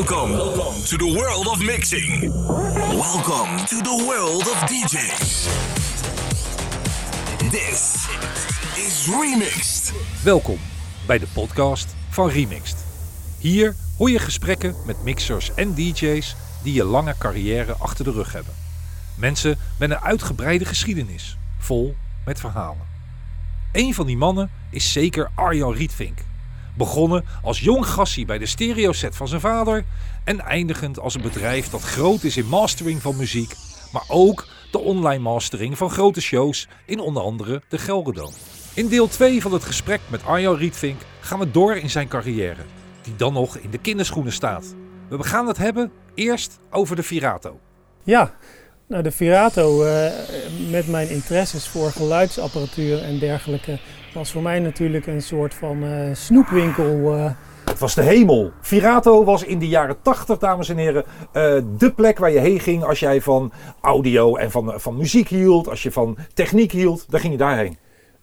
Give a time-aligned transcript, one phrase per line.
[0.00, 0.32] Welcome
[0.84, 2.20] to the world of mixing.
[2.88, 5.48] Welcome to the world of DJs.
[7.50, 8.08] This
[8.76, 9.92] is Remixed.
[10.24, 10.58] Welkom
[11.06, 12.84] bij de podcast van Remixed.
[13.38, 18.32] Hier hoor je gesprekken met mixers en DJ's die een lange carrière achter de rug
[18.32, 18.54] hebben.
[19.16, 22.86] Mensen met een uitgebreide geschiedenis, vol met verhalen.
[23.72, 26.18] Een van die mannen is zeker Arjan Rietvink.
[26.80, 29.84] Begonnen als jong gassie bij de stereoset van zijn vader
[30.24, 33.54] en eindigend als een bedrijf dat groot is in mastering van muziek,
[33.92, 38.32] maar ook de online mastering van grote shows in onder andere de Gelredome.
[38.74, 42.62] In deel 2 van het gesprek met Arjan Rietvink gaan we door in zijn carrière,
[43.02, 44.74] die dan nog in de kinderschoenen staat.
[45.08, 47.58] We gaan het hebben eerst over de Virato.
[48.02, 48.34] Ja,
[48.86, 50.12] nou de Virato eh,
[50.70, 53.78] met mijn interesses voor geluidsapparatuur en dergelijke
[54.12, 57.14] was voor mij natuurlijk een soort van eh, snoepwinkel.
[57.16, 57.30] eh.
[57.64, 58.50] Het was de hemel.
[58.60, 62.60] Virato was in de jaren 80, dames en heren, eh, de plek waar je heen
[62.60, 67.10] ging als jij van audio en van, van muziek hield, als je van techniek hield,
[67.10, 67.76] dan ging je daarheen.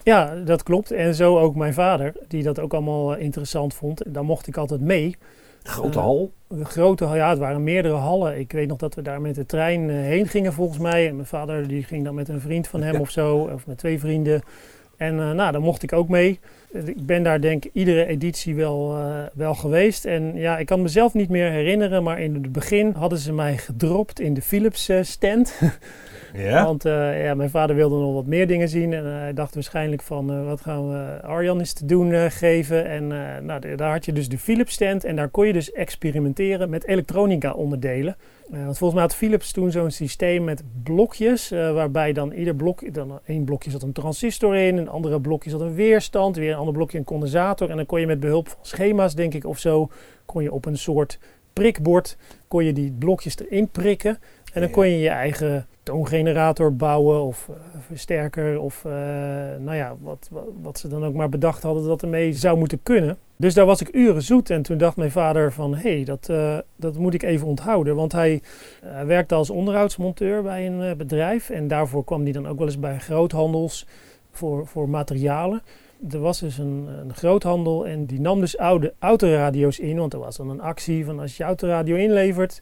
[0.04, 0.92] Ja, dat klopt.
[0.92, 4.02] En zo ook mijn vader, die dat ook allemaal interessant vond.
[4.08, 5.16] Daar mocht ik altijd mee.
[5.64, 6.32] Grote hal.
[6.48, 8.40] De grote, ja, het waren meerdere hallen.
[8.40, 11.08] Ik weet nog dat we daar met de trein heen gingen volgens mij.
[11.08, 13.00] En mijn vader die ging dan met een vriend van hem Ja.
[13.00, 14.42] of zo, of met twee vrienden.
[14.98, 16.40] En eh, nou, dan mocht ik ook mee.
[16.86, 20.06] Ik ben daar denk ik iedere editie wel, eh, wel geweest.
[20.06, 23.58] En ja, ik kan mezelf niet meer herinneren, maar in het begin hadden ze mij
[23.58, 25.54] gedropt in de Philips eh, stand.
[26.44, 28.94] Want eh, ja, mijn vader wilde nog wat meer dingen zien.
[28.94, 32.86] En eh, hij dacht waarschijnlijk van, eh, wat gaan we Arjan eens te doen geven.
[32.86, 33.08] En
[33.46, 35.04] nou, daar had je dus de Philips stand.
[35.04, 38.16] En daar kon je dus experimenteren met elektronica onderdelen.
[38.48, 41.50] Want volgens mij had Philips toen zo'n systeem met blokjes.
[41.50, 44.78] waarbij dan ieder blok, dan één blokje zat een transistor in.
[44.78, 46.36] Een andere blokje zat een weerstand.
[46.36, 47.70] Weer een ander blokje een condensator.
[47.70, 49.90] En dan kon je met behulp van schema's denk ik of zo.
[50.26, 51.20] Kon je op een soort
[51.58, 54.20] prikbord kon je die blokjes erin prikken.
[54.58, 57.56] En dan kon je je eigen toongenerator bouwen of eh,
[57.88, 58.92] versterker of eh,
[59.60, 62.80] nou ja, wat, wat, wat ze dan ook maar bedacht hadden dat ermee zou moeten
[62.84, 63.18] kunnen.
[63.36, 66.30] Dus daar was ik uren zoet en toen dacht mijn vader van hé, hey, dat,
[66.30, 67.96] eh, dat moet ik even onthouden.
[67.96, 68.42] Want hij
[69.06, 73.00] werkte als onderhoudsmonteur bij een bedrijf en daarvoor kwam hij dan ook wel eens bij
[73.00, 73.86] groothandels
[74.32, 75.62] voor, voor materialen.
[76.12, 80.20] Er was dus een, een groothandel en die nam dus oude autoradio's in, want er
[80.20, 82.62] was dan een actie van als je je autoradio inlevert,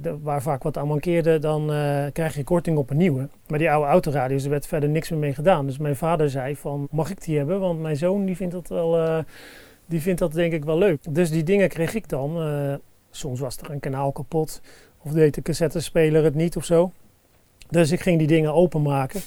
[0.00, 3.28] de- waar vaak wat aan mankeerde, dan eh, krijg je korting op een nieuwe.
[3.46, 5.66] Maar die oude autoradio's, er werd verder niks meer mee gedaan.
[5.66, 7.60] Dus mijn vader zei van, mag ik die hebben?
[7.60, 9.18] Want mijn zoon die vindt dat wel, eh,
[9.86, 11.00] die vindt dat denk ik wel leuk.
[11.10, 12.40] Dus die dingen kreeg ik dan.
[12.42, 12.74] Eh,
[13.10, 14.60] soms was er een kanaal kapot
[15.02, 16.90] of deed de cassettespeler het niet of zo.
[17.70, 19.20] Dus ik ging die dingen openmaken.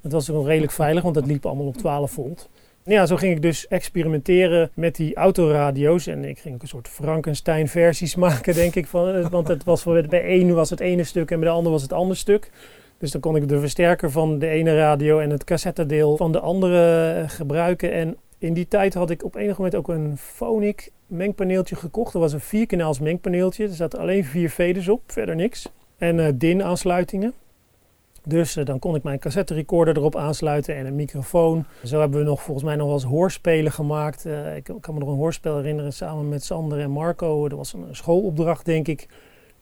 [0.00, 2.48] Het was ook nog redelijk veilig, want het liep allemaal op 12 volt.
[2.88, 6.06] Ja, zo ging ik dus experimenteren met die autoradio's.
[6.06, 8.86] En ik ging ook een soort Frankenstein-versies maken, denk ik.
[8.86, 11.72] Van, eh, want het was, bij één was het ene stuk en bij de ander
[11.72, 12.50] was het ander stuk.
[12.98, 16.40] Dus dan kon ik de versterker van de ene radio en het cassettedeel van de
[16.40, 17.92] andere eh, gebruiken.
[17.92, 22.12] En in die tijd had ik op enig moment ook een Phonic mengpaneeltje gekocht.
[22.12, 23.64] Dat was een vierkanaals mengpaneeltje.
[23.64, 25.68] Er zaten alleen vier faders op, verder niks.
[25.98, 27.32] En eh DIN-aansluitingen.
[28.28, 31.64] Dus eh, dan kon ik mijn cassette recorder erop aansluiten en een microfoon.
[31.84, 34.26] Zo hebben we nog volgens mij nog wel eens hoorspelen gemaakt.
[34.26, 37.48] Eh, ik kan me nog een hoorspel herinneren samen met Sander en Marco.
[37.48, 39.06] Dat was een schoolopdracht denk ik.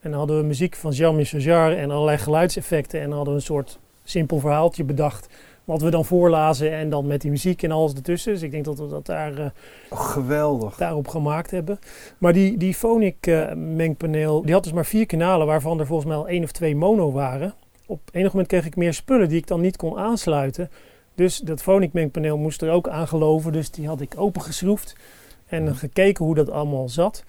[0.00, 3.00] En dan hadden we muziek van Jean-Michel Jarre en allerlei geluidseffecten.
[3.00, 5.28] En dan hadden we een soort simpel verhaaltje bedacht.
[5.64, 8.32] Wat we dan voorlazen en dan met die muziek en alles ertussen.
[8.32, 9.46] Dus ik denk dat we dat daar eh,
[9.91, 10.76] geweldig.
[10.76, 11.78] daarop gemaakt hebben.
[12.19, 16.16] Maar die, die Phonic mengpaneel, die had dus maar vier kanalen, waarvan er volgens mij
[16.16, 17.54] al één of twee mono waren.
[17.87, 20.71] Op enig moment kreeg ik meer spullen die ik dan niet kon aansluiten.
[21.15, 24.97] Dus dat Phonic mengpaneel moest er ook aangeloven, dus die had ik opengeschroefd
[25.47, 27.25] en gekeken hoe dat allemaal zat.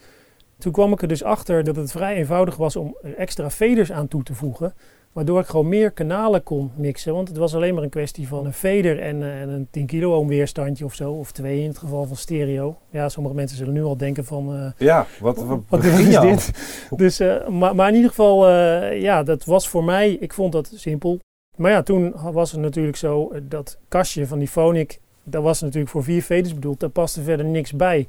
[0.58, 3.92] Toen kwam ik er dus achter dat het vrij eenvoudig was om er extra faders
[3.92, 4.74] aan toe te voegen.
[5.16, 7.14] Waardoor ik gewoon meer kanalen kon mixen.
[7.14, 9.86] Want het was alleen maar een kwestie van een fader en, eh, en een 10
[9.86, 11.12] kilo ohm weerstandje of zo.
[11.12, 12.78] Of twee in het geval van stereo.
[12.90, 14.56] Ja, sommige mensen zullen nu al denken van...
[14.56, 16.52] eh, Ja, wat, wat, is dit?
[16.96, 18.50] Dus, eh, maar, maar in ieder geval,
[18.91, 21.20] ja, dat was voor mij, ik vond dat simpel.
[21.58, 25.91] Maar ja, toen was het natuurlijk zo, dat kastje van die Phonic, dat was natuurlijk
[25.91, 26.79] voor vier faders bedoeld.
[26.79, 28.08] Daar paste verder niks bij.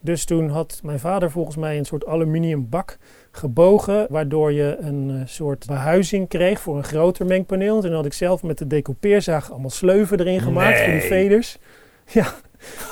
[0.00, 2.98] Dus toen had mijn vader volgens mij een soort aluminium bak
[3.38, 7.76] gebogen, waardoor je een eh, soort behuizing kreeg voor een groter mengpaneel.
[7.76, 11.22] En toen had ik zelf met de decoupeerzaag allemaal sleuven erin gemaakt voor die Nee.
[11.22, 11.58] faders.
[12.12, 12.26] Ja,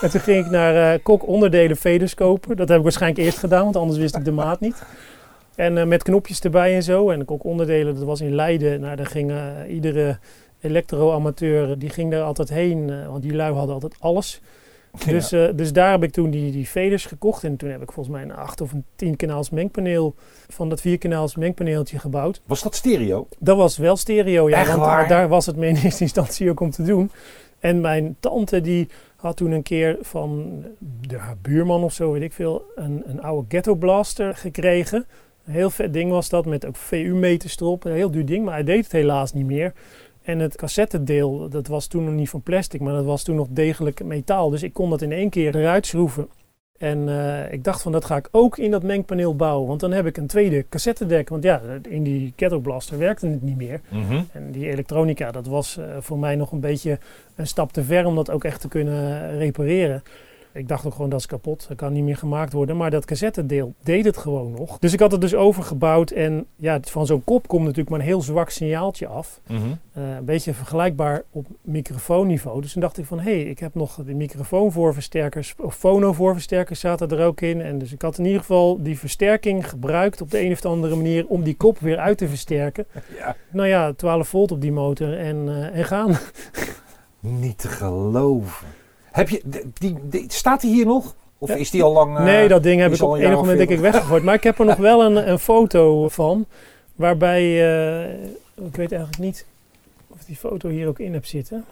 [0.01, 2.57] en toen ging ik naar eh Kok onderdelen faders kopen.
[2.57, 4.83] Dat heb ik waarschijnlijk eerst gedaan, want anders wist ik de maat niet.
[5.55, 7.11] En eh, met knopjes erbij en zo.
[7.11, 8.81] En Kok onderdelen, dat was in Leiden.
[8.81, 9.39] Nou, daar ging eh,
[9.69, 10.19] iedere
[10.61, 13.07] elektro-amateur, die ging daar altijd heen.
[13.09, 14.41] want die lui hadden altijd alles.
[15.05, 17.45] Dus, eh, dus daar heb ik toen die, die faders gekocht.
[17.45, 20.15] En toen heb ik volgens mij een 8 of een 10 kanaals mengpaneel
[20.49, 22.41] van dat 4 kanaals mengpaneeltje gebouwd.
[22.47, 23.29] Was dat stereo?
[23.39, 24.59] Dat was wel stereo, ja.
[24.59, 25.09] Echt want waar?
[25.09, 27.11] daar was het me in eerste instantie ook om te doen.
[27.59, 30.63] En mijn tante die had toen een keer van
[31.01, 35.07] de, haar buurman of zo, weet ik veel, een, een oude ghetto blaster gekregen.
[35.47, 37.85] Een heel vet ding was dat, met ook VU-meters erop.
[37.85, 39.73] Een heel duur ding, maar hij deed het helaas niet meer.
[40.27, 43.47] En het cassettedeel, dat was toen nog niet van plastic, maar dat was toen nog
[43.51, 44.51] degelijk metaal.
[44.51, 46.29] Dus ik kon dat in één keer eruit schroeven.
[46.79, 49.69] En eh, ik dacht van, dat ga ik ook in dat mengpaneel bouwen.
[49.69, 51.29] Want dan heb ik een tweede cassettedek.
[51.29, 53.81] Want ja, in die Ghetto Blaster werkte het niet meer.
[53.89, 54.23] Mhm.
[54.33, 56.99] En die elektronica, dat was eh, voor mij nog een beetje
[57.35, 60.03] een stap te ver om dat ook echt te kunnen repareren.
[60.57, 62.77] Ik dacht ook gewoon dat is kapot, dat kan niet meer gemaakt worden.
[62.77, 64.79] Maar dat cassettedeel deed het gewoon nog.
[64.79, 68.07] Dus ik had het dus overgebouwd en ja, van zo'n kop komt natuurlijk maar een
[68.07, 69.41] heel zwak signaaltje af.
[69.47, 69.61] Mhm.
[69.93, 72.61] Eh, een beetje vergelijkbaar op microfoonniveau.
[72.61, 77.09] Dus toen dacht ik van, hé, hey, ik heb nog de microfoonvoorversterkers, of fonovoorversterkers zaten
[77.09, 77.61] er ook in.
[77.61, 80.97] En dus ik had in ieder geval die versterking gebruikt op de een of andere
[80.97, 82.87] manier om die kop weer uit te versterken.
[83.19, 83.37] Ja.
[83.51, 86.17] Nou ja, 12 volt op die motor en, eh, en gaan.
[87.21, 88.67] Niet te geloven.
[89.17, 89.43] Heb je,
[89.79, 91.15] die, staat die hier nog?
[91.39, 91.55] Of Ja.
[91.55, 92.17] is die al lang...
[92.17, 94.23] eh, nee, dat ding heb ik op een enig moment denk ik weggegooid.
[94.23, 96.47] Maar ik heb er nog wel een, een foto van.
[96.95, 98.13] Waarbij, eh,
[98.67, 99.47] ik weet eigenlijk niet
[100.09, 101.65] of die foto hier ook in heb zitten.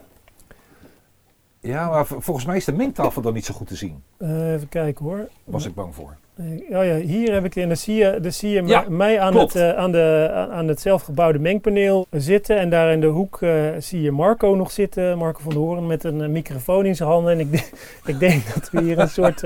[1.60, 4.02] Ja, maar volgens mij is de mengtafel dan niet zo goed te zien.
[4.16, 5.28] Eh, even kijken hoor.
[5.44, 6.16] Was ik bang voor.
[6.36, 6.44] Eh,
[6.78, 9.32] Oh ja, hier heb ik en dan zie je, dan zie je Ja, mij- aan
[9.32, 9.52] klopt.
[9.52, 12.58] het, eh, aan, de, aan- het zelfgebouwde mengpaneel zitten.
[12.58, 15.86] En daar in de hoek eh, zie je Marco nog zitten, Marco van der Hoorn,
[15.86, 17.32] met een microfoon in zijn handen.
[17.32, 17.68] En ik, de-
[18.12, 19.42] ik denk dat we hier een soort,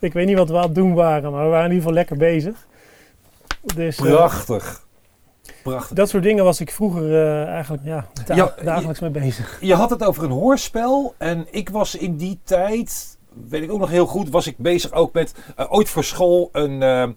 [0.00, 1.92] ik weet niet wat we aan het doen waren, maar we waren in ieder geval
[1.94, 2.66] lekker bezig.
[3.74, 4.84] Dus, Prachtig.
[5.62, 5.96] Prachtig.
[5.96, 8.06] dat soort dingen was ik vroeger eigenlijk Ja,
[8.64, 9.58] dagelijks mee bezig.
[9.60, 13.15] Je had het over een hoorspel en ik was in die tijd,
[13.48, 16.48] weet ik ook nog heel goed, was ik bezig ook met eh, ooit voor school
[16.52, 16.82] een.
[16.82, 17.10] eh, eh,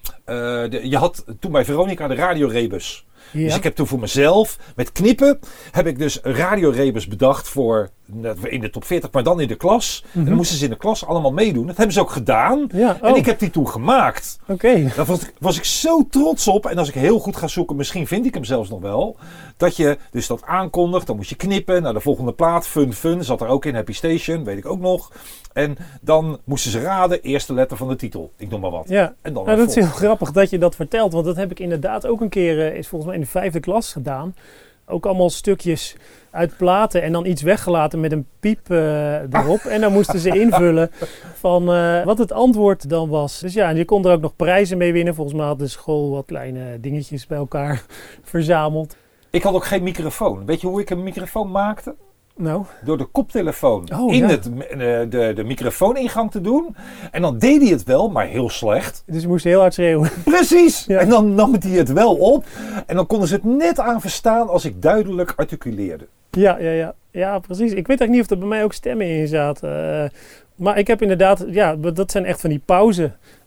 [0.71, 3.05] de, je had toen bij Veronica de radiorebus.
[3.31, 3.39] Ja.
[3.43, 5.39] Dus ik heb toen voor mezelf, met knippen,
[5.71, 7.89] heb ik dus radiorebus bedacht voor
[8.43, 10.03] in de top 40, maar dan in de klas.
[10.13, 10.27] En Mhm.
[10.27, 11.67] dan moesten ze in de klas allemaal meedoen.
[11.67, 12.67] Dat hebben ze ook gedaan.
[12.73, 14.39] ja, En oh, ik heb die toen gemaakt.
[14.47, 14.91] oké.
[14.95, 16.65] Daar was ik, was ik zo trots op.
[16.65, 19.17] En als ik heel goed ga zoeken, misschien vind ik hem zelfs nog wel.
[19.57, 21.07] Dat je dus dat aankondigt.
[21.07, 22.67] Dan moest je knippen naar de volgende plaat.
[22.67, 23.75] Fun Fun zat er ook in.
[23.75, 25.11] Happy Station, weet ik ook nog.
[25.53, 28.31] En dan moesten ze raden, eerste letter van de titel.
[28.37, 28.85] Ik noem maar wat.
[28.89, 31.51] Ja, En dan Nou, dat is heel grappig dat je dat vertelt, want dat heb
[31.51, 34.35] ik inderdaad ook een keer, eh, is volgens mij in de vijfde klas gedaan.
[34.89, 35.95] Ook allemaal stukjes
[36.31, 39.59] uit platen en dan iets weggelaten met een piep eh, erop.
[39.59, 40.91] En dan moesten ze invullen
[41.35, 43.39] van eh, wat het antwoord dan was.
[43.39, 45.15] Dus ja, en je kon er ook nog prijzen mee winnen.
[45.15, 47.85] Volgens mij had de school wat kleine dingetjes bij elkaar
[48.23, 48.95] verzameld.
[49.29, 50.45] Ik had ook geen microfoon.
[50.45, 51.95] Weet je hoe ik een microfoon maakte?
[52.41, 54.27] Nou, Door de koptelefoon Oh, in ja.
[54.27, 54.77] het, eh,
[55.09, 56.75] de, de microfooningang te doen.
[57.11, 59.03] En dan deed hij het wel, maar heel slecht.
[59.05, 60.09] dus je moest heel hard schreeuwen.
[60.23, 60.85] Precies!
[60.85, 60.99] Ja.
[60.99, 62.45] En dan nam hij het wel op.
[62.85, 66.07] En dan konden ze het net aan verstaan als ik duidelijk articuleerde.
[66.31, 66.93] Ja, ja, ja.
[67.11, 67.71] ja, precies.
[67.71, 70.03] Ik weet eigenlijk niet of er bij mij ook stemmen in zaten.
[70.03, 70.09] Eh,
[70.55, 72.61] maar ik heb inderdaad, ja, dat zijn echt van die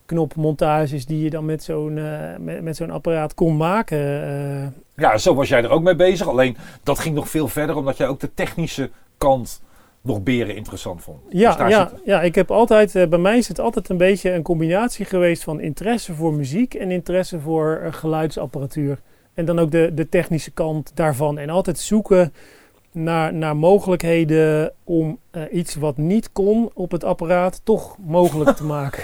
[0.06, 4.22] pauzeknopmontages die je dan met zo'n eh, met, met zo'n apparaat kon maken.
[4.22, 4.66] eh.
[4.96, 6.28] Ja, zo was jij er ook mee bezig.
[6.28, 9.62] Alleen dat ging nog veel verder, omdat jij ook de technische kant
[10.00, 11.18] nog beren interessant vond.
[11.30, 14.32] Dus ja, ja, ja, ik heb altijd, eh, bij mij is het altijd een beetje
[14.32, 18.98] een combinatie geweest van interesse voor muziek en interesse voor geluidsapparatuur.
[19.34, 21.38] En dan ook de, de technische kant daarvan.
[21.38, 22.32] En altijd zoeken
[22.92, 25.18] naar, naar mogelijkheden om
[25.52, 29.02] iets wat niet kon op het apparaat toch mogelijk te maken.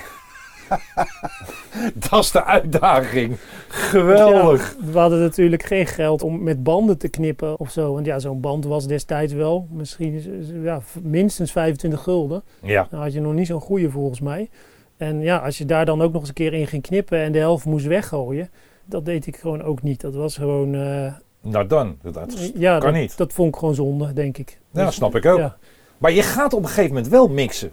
[2.10, 3.36] Dat is de uitdaging.
[3.68, 4.76] Geweldig.
[4.80, 7.92] Ja, we hadden natuurlijk geen geld om met banden te knippen of zo.
[7.94, 12.42] Want ja, zo'n band was destijds wel misschien eh, ja, minstens 25 gulden.
[12.62, 12.86] Ja.
[12.90, 14.48] Dan had je nog niet zo'n goede volgens mij.
[14.96, 17.32] En ja, als je daar dan ook nog eens een keer in ging knippen en
[17.32, 18.50] de helft moest weggooien.
[18.84, 20.00] Dat deed ik gewoon ook niet.
[20.00, 20.74] Dat was gewoon...
[20.74, 23.16] eh, Nou dan, dat, dat- ja, kan dat, niet.
[23.16, 24.58] dat vond ik gewoon zonde, denk ik.
[24.72, 25.38] Ja, Dus, snap ik ook.
[25.38, 25.56] Ja,
[25.98, 27.72] Maar je gaat op een gegeven moment wel mixen.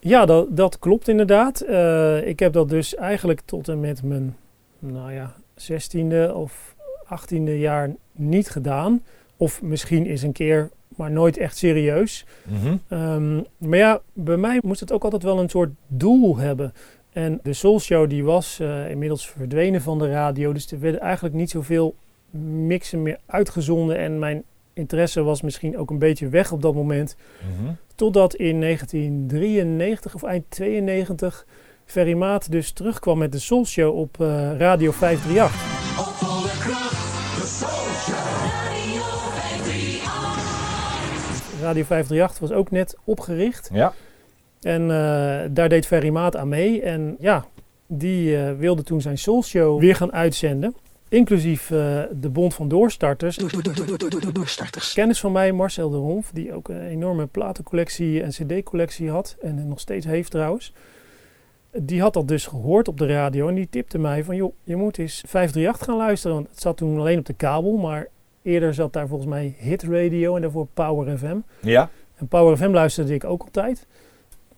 [0.00, 1.60] Ja dat, dat klopt inderdaad.
[1.60, 4.36] Eh, ik heb dat dus eigenlijk tot en met mijn
[4.78, 9.02] nou ja, 16e of 18e jaar niet gedaan.
[9.36, 12.26] Of misschien eens een keer, maar nooit echt serieus.
[12.44, 12.76] Mhm.
[12.88, 16.72] Ehm, maar ja, bij mij moest het ook altijd wel een soort doel hebben.
[17.12, 20.52] En de Soul Show die was eh, inmiddels verdwenen van de radio.
[20.52, 21.94] Dus er werden eigenlijk niet zoveel
[22.66, 23.98] mixen meer uitgezonden.
[23.98, 24.42] En mijn
[24.72, 27.16] interesse was misschien ook een beetje weg op dat moment.
[27.58, 27.72] Mhm.
[28.00, 31.46] Totdat in 1993 of eind 92
[31.84, 35.78] Ferry Maat dus terugkwam met de Soul Show op eh, Radio 538.
[41.62, 43.70] Radio 538 was ook net opgericht.
[43.72, 43.92] Ja.
[44.60, 44.88] En uh,
[45.50, 46.82] daar deed Ferry Maat aan mee.
[46.82, 47.44] En ja,
[47.86, 50.74] die uh, wilde toen zijn Soul Show weer gaan uitzenden.
[51.10, 53.36] Inclusief uh, de Bond van Doorstarters.
[53.36, 54.92] Door, door, door, doorstarters.
[54.92, 59.36] Kennis van mij, Marcel de Honf, die ook een enorme platencollectie en cd-collectie had.
[59.40, 60.72] En nog steeds heeft trouwens.
[61.72, 64.36] Die had dat dus gehoord op de radio en die tipte mij van...
[64.36, 66.36] joh, je moet eens 538 gaan luisteren.
[66.36, 68.08] Want het zat toen alleen op de kabel, maar
[68.42, 71.36] eerder zat daar volgens mij Hit Radio en daarvoor Power FM.
[71.60, 71.90] Ja.
[72.16, 73.86] En Power FM luisterde ik ook altijd.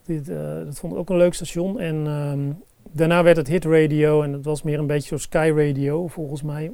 [0.05, 1.81] Dit, uh, dat vond ik ook een leuk station.
[1.81, 5.53] En um, daarna werd het Hit Radio en dat was meer een beetje zoals Sky
[5.57, 6.73] Radio volgens mij.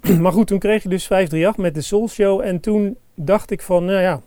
[0.20, 2.40] maar goed, toen kreeg je dus 538 met de Soul Show.
[2.40, 4.20] En toen dacht ik van, nou ja,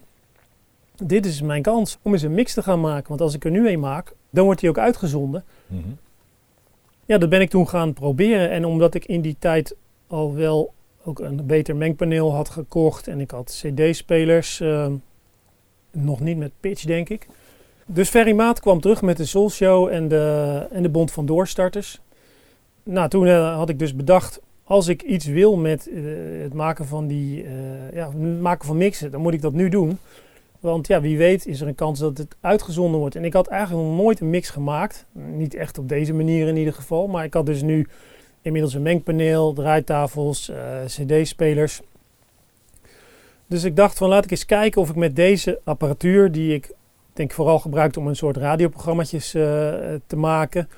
[0.96, 3.08] dit is mijn kans om eens een mix te gaan maken.
[3.08, 5.44] Want als ik er nu een maak, dan wordt die ook uitgezonden.
[5.68, 5.98] Mm -hmm.
[7.06, 8.50] Ja, dat ben ik toen gaan proberen.
[8.50, 9.76] En omdat ik in die tijd
[10.08, 14.88] al wel ook een beter mengpaneel had gekocht en ik had cd-spelers, uh,
[15.92, 17.28] nog niet met pitch denk ik.
[17.88, 21.26] Dus Ferry Maat kwam terug met de Soul Show en de, en de Bond van
[21.26, 22.00] Doorstarters.
[22.84, 26.86] Nou, toen uh, had ik dus bedacht, als ik iets wil met uh, het maken
[26.86, 27.46] van die,
[27.94, 29.98] ja, het maken van mixen, dan moet ik dat nu doen.
[30.60, 33.16] Want ja, wie weet is er een kans dat het uitgezonden wordt.
[33.16, 35.06] En ik had eigenlijk nog nooit een mix gemaakt.
[35.12, 37.08] Niet echt op deze manier in ieder geval.
[37.08, 37.88] Maar ik had dus nu
[38.42, 40.52] inmiddels een mengpaneel, draaitafels,
[40.86, 41.82] cd-spelers.
[43.48, 46.72] Dus ik dacht van laat ik eens kijken of ik met deze apparatuur, die ik
[47.16, 49.42] denk vooral gebruikte om een soort radioprogramma's uh,
[50.08, 50.70] te maken.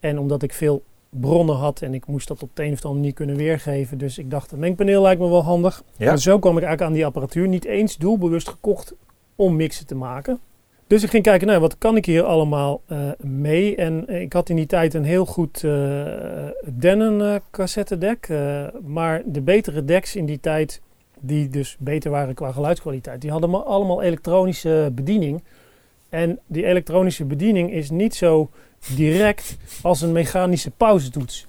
[0.00, 2.94] En omdat ik veel bronnen had en ik moest dat op de een of andere
[2.94, 3.98] manier kunnen weergeven.
[3.98, 5.82] Dus ik dacht, een mengpaneel lijkt me wel handig.
[5.96, 6.10] Ja.
[6.10, 7.48] En zo kwam ik eigenlijk aan die apparatuur.
[7.48, 8.94] Niet eens doelbewust gekocht
[9.36, 10.40] om mixen te maken.
[10.86, 13.76] Dus ik ging kijken, nou, wat kan ik hier allemaal uh, mee?
[13.76, 16.04] En ik had in die tijd een heel goed uh,
[16.64, 18.28] Denon uh, cassettedek.
[18.82, 20.80] maar de betere decks in die tijd,
[21.20, 25.42] die dus beter waren qua geluidskwaliteit, die hadden allemaal elektronische bediening.
[26.14, 28.50] En die elektronische bediening is niet zo
[28.94, 31.46] direct als een mechanische pauzetoets.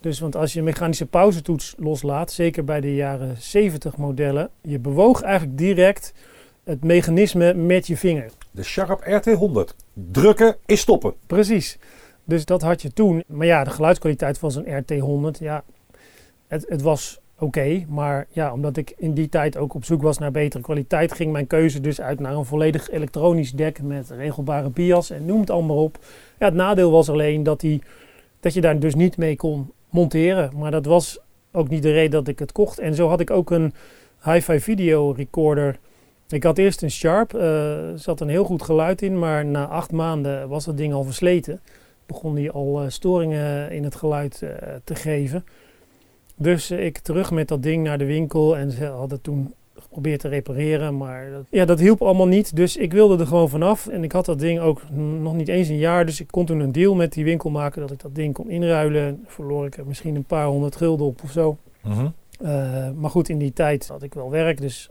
[0.00, 4.78] Dus want als je een mechanische pauzetoets loslaat, zeker bij de jaren 70 modellen, je
[4.78, 6.12] bewoog eigenlijk direct
[6.64, 8.30] het mechanisme met je vinger.
[8.50, 9.76] De Sharp RT100.
[9.92, 11.14] Drukken is stoppen.
[11.26, 11.78] Precies.
[12.24, 13.24] Dus dat had je toen.
[13.26, 15.64] Maar ja, de geluidskwaliteit van zo'n RT100, ja,
[16.46, 17.20] het, het was.
[17.44, 21.12] Okay, maar ja, omdat ik in die tijd ook op zoek was naar betere kwaliteit,
[21.12, 25.40] ging mijn keuze dus uit naar een volledig elektronisch dek met regelbare bias en noem
[25.40, 25.98] het allemaal op.
[26.38, 27.64] Ja, het nadeel was alleen dat,
[28.40, 30.50] dat je daar dus niet mee kon monteren.
[30.56, 31.20] Maar dat was
[31.52, 32.78] ook niet de reden dat ik het kocht.
[32.78, 33.74] En zo had ik ook een
[34.22, 35.78] hi-fi video recorder.
[36.28, 39.66] Ik had eerst een Sharp, er uh, zat een heel goed geluid in, maar na
[39.66, 41.60] acht maanden was dat ding al versleten.
[42.06, 44.50] Begon die al uh, storingen in het geluid uh,
[44.84, 45.44] te geven.
[46.36, 50.28] Dus ik terug met dat ding naar de winkel en ze hadden toen geprobeerd te
[50.28, 52.56] repareren, maar dat, ja, dat hielp allemaal niet.
[52.56, 55.68] Dus ik wilde er gewoon vanaf en ik had dat ding ook nog niet eens
[55.68, 58.14] een jaar, dus ik kon toen een deal met die winkel maken dat ik dat
[58.14, 59.24] ding kon inruilen.
[59.26, 61.56] Verloor ik er misschien een paar honderd gulden op of zo.
[61.80, 62.14] Mm-hmm.
[63.00, 64.90] maar goed, in die tijd had ik wel werk, dus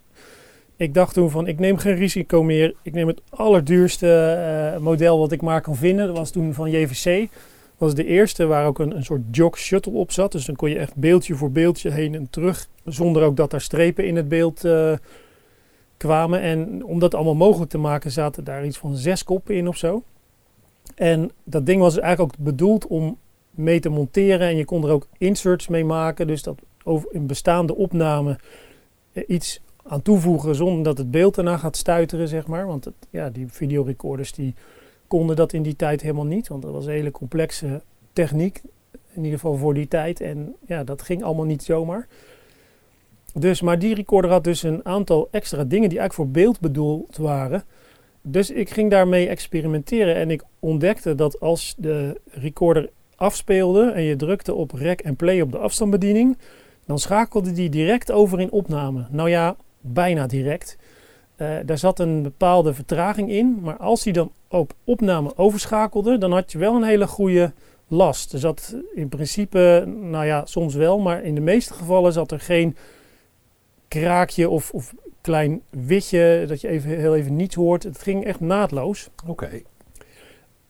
[0.75, 2.75] ik dacht toen van, ik neem geen risico meer.
[2.81, 4.37] Ik neem het allerduurste
[4.75, 6.07] uh, model wat ik maar kan vinden.
[6.07, 7.29] Dat was toen van JVC.
[7.77, 10.31] Was de eerste waar ook een, een soort jog shuttle op zat.
[10.31, 12.67] Dus dan kon je echt beeldje voor beeldje heen en terug.
[12.85, 14.93] Zonder ook dat daar strepen in het beeld uh,
[15.97, 16.41] kwamen.
[16.41, 19.77] En om dat allemaal mogelijk te maken zaten daar iets van zes koppen in of
[19.77, 20.03] zo.
[20.95, 23.17] En dat ding was eigenlijk ook bedoeld om
[23.51, 24.47] mee te monteren.
[24.47, 26.27] En je kon er ook inserts mee maken.
[26.27, 28.39] Dus dat over een bestaande opname
[29.27, 32.67] iets aan toevoegen zonder dat het beeld erna gaat stuiteren, zeg maar.
[32.67, 34.55] Want ja, die videorecorders die
[35.17, 37.81] konden dat in die tijd helemaal niet, want dat was een hele complexe
[38.13, 40.21] techniek, in ieder geval voor die tijd.
[40.21, 42.07] En ja, dat ging allemaal niet zomaar.
[43.33, 47.17] Dus, maar die recorder had dus een aantal extra dingen die eigenlijk voor beeld bedoeld
[47.17, 47.63] waren.
[48.21, 54.15] Dus ik ging daarmee experimenteren en ik ontdekte dat als de recorder afspeelde en je
[54.15, 56.37] drukte op rec en play op de afstandsbediening,
[56.85, 59.05] dan schakelde die direct over in opname.
[59.09, 60.77] Nou ja, bijna direct.
[61.37, 66.31] Uh, daar zat een bepaalde vertraging in, maar als die dan op opname overschakelde, dan
[66.31, 67.51] had je wel een hele goede
[67.87, 68.33] last.
[68.33, 72.39] Er zat in principe, nou ja, soms wel, maar in de meeste gevallen zat er
[72.39, 72.75] geen
[73.87, 77.83] kraakje of, of klein witje dat je even, heel even niets hoort.
[77.83, 79.09] Het ging echt naadloos.
[79.21, 79.31] Oké.
[79.31, 79.63] Okay.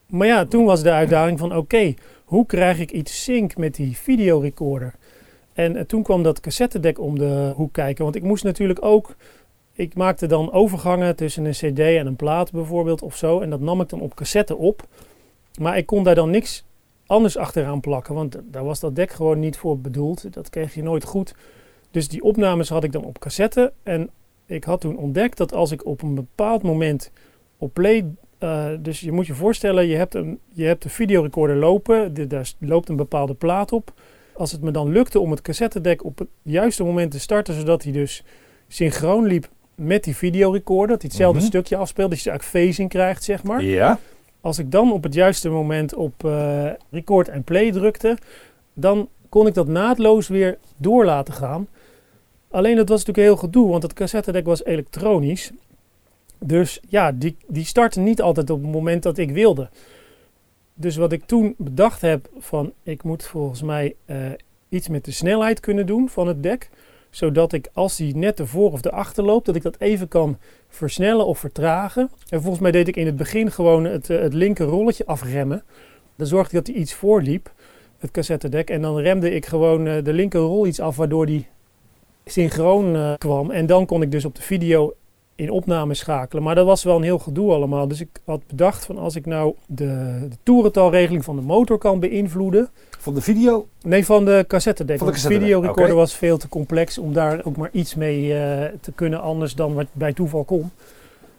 [0.06, 3.76] Maar ja, toen was de uitdaging van oké, okay, hoe krijg ik iets sync met
[3.76, 4.94] die videorecorder?
[5.54, 8.04] En uh, toen kwam dat cassettedek om de hoek kijken.
[8.04, 9.16] Want ik moest natuurlijk ook.
[9.76, 13.40] Ik maakte dan overgangen tussen een CD en een plaat bijvoorbeeld of zo.
[13.40, 14.88] En dat nam ik dan op cassette op.
[15.60, 16.66] Maar ik kon daar dan niks
[17.06, 18.14] anders achteraan plakken.
[18.16, 20.34] Want daar was dat dek gewoon niet voor bedoeld.
[20.34, 21.36] Dat kreeg je nooit goed.
[21.92, 23.74] Dus die opnames had ik dan op cassette.
[23.84, 24.10] En
[24.46, 27.12] ik had toen ontdekt dat als ik op een bepaald moment
[27.58, 28.06] op play
[28.38, 32.14] eh, dus je moet je voorstellen, je hebt een, je hebt een videorecorder lopen.
[32.14, 33.94] de- daar loopt een bepaalde plaat op.
[34.34, 37.84] Als het me dan lukte om het cassettedek op het juiste moment te starten, zodat
[37.84, 38.24] hij dus
[38.68, 41.48] synchroon liep met die videorecorder, dat hetzelfde Mhm.
[41.48, 43.64] stukje afspeelt, dat je eigenlijk phasing krijgt, zeg maar.
[43.64, 44.00] Ja.
[44.42, 48.18] Als ik dan op het juiste moment op eh, record en play drukte,
[48.74, 51.68] dan kon ik dat naadloos weer door laten gaan.
[52.52, 55.52] Alleen dat was natuurlijk heel gedoe, want het cassettedek was elektronisch.
[56.40, 59.70] Dus ja, die, die startte niet altijd op het moment dat ik wilde.
[60.74, 64.18] Dus wat ik toen bedacht heb van, ik moet volgens mij eh,
[64.70, 66.70] iets met de snelheid kunnen doen van het dek.
[67.14, 70.38] Zodat ik als die net ervoor of erachter loopt, dat ik dat even kan
[70.70, 72.10] versnellen of vertragen.
[72.30, 75.64] En volgens mij deed ik in het begin gewoon het, eh, het linker rolletje afremmen.
[76.16, 77.52] Dan zorgde ik dat hij iets voorliep,
[77.98, 78.70] het cassettedek.
[78.70, 81.48] En dan remde ik gewoon eh, de linker rol iets af, waardoor die
[82.26, 83.52] synchroon eh, kwam.
[83.52, 84.94] En dan kon ik dus op de video
[85.44, 86.44] in opname schakelen.
[86.44, 87.88] Maar dat was wel een heel gedoe allemaal.
[87.88, 89.86] Dus ik had bedacht van als ik nou de,
[90.30, 92.70] de toerentalregeling van de motor kan beïnvloeden.
[93.00, 93.68] Van de video.
[93.82, 94.98] Nee, van de cassettedek.
[94.98, 95.94] Van de Want de videorecorder oké.
[95.94, 99.74] was veel te complex om daar ook maar iets mee eh, te kunnen anders dan
[99.74, 100.72] wat bij toeval kon.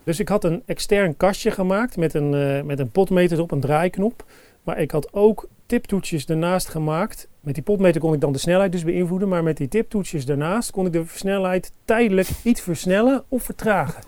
[0.05, 3.61] Dus ik had een extern kastje gemaakt met een, eh, met een potmeter erop, een
[3.61, 4.25] draaiknop.
[4.63, 7.29] Maar ik had ook tiptoetsjes ernaast gemaakt.
[7.41, 9.29] Met die potmeter kon ik dan de snelheid dus beïnvloeden.
[9.29, 14.03] Maar met die tiptoetsjes daarnaast kon ik de snelheid tijdelijk iets versnellen of vertragen.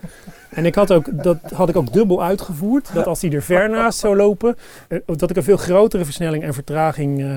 [0.50, 2.94] En ik had ook, dat had ik ook dubbel uitgevoerd.
[2.94, 4.56] Dat als die er ver naast zou lopen,
[4.88, 7.36] eh, dat ik een veel grotere versnelling en vertraging eh,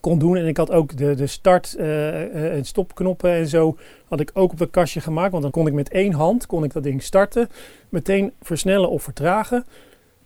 [0.00, 0.36] kon doen.
[0.36, 3.76] En ik had ook de, de start- eh, en stopknoppen en zo
[4.08, 5.30] had ik ook op het kastje gemaakt.
[5.30, 7.48] Want dan kon ik met één hand kon ik dat ding starten,
[7.88, 9.64] meteen versnellen of vertragen.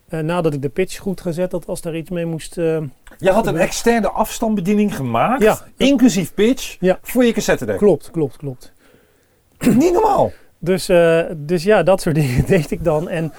[0.09, 2.59] Eh, nadat ik de pitch goed gezet had, als daar iets mee moest.
[2.59, 2.79] eh,
[3.19, 5.43] Je had een externe afstandsbediening gemaakt.
[5.43, 5.59] Ja.
[5.77, 6.77] Inclusief pitch.
[6.81, 6.99] Ja.
[7.03, 7.77] Voor je cassettedek.
[7.79, 8.73] klopt, klopt, klopt.
[9.77, 10.33] Niet normaal.
[10.59, 13.09] Dus, eh, dus ja, dat soort dingen deed ik dan.
[13.09, 13.33] En,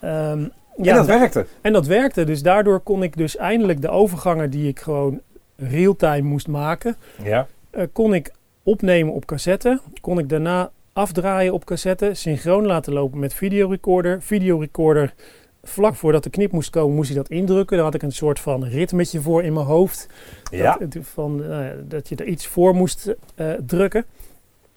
[0.00, 0.40] ehm,
[0.76, 1.46] ja, en dat da- werkte.
[1.60, 2.24] en dat werkte.
[2.24, 5.20] Dus daardoor kon ik dus eindelijk de overgangen die ik gewoon
[5.56, 7.46] real-time moest maken, Ja.
[7.92, 9.80] kon ik opnemen op cassette.
[10.00, 14.22] Kon ik daarna afdraaien op cassette, synchroon laten lopen met videorecorder.
[14.22, 15.14] Videorecorder,
[15.62, 17.76] vlak voordat de knip moest komen, moest hij dat indrukken.
[17.76, 20.08] Daar had ik een soort van ritmetje voor in mijn hoofd.
[20.50, 20.76] Ja.
[20.76, 24.04] Dat, van, eh, dat je er iets voor moest eh, drukken.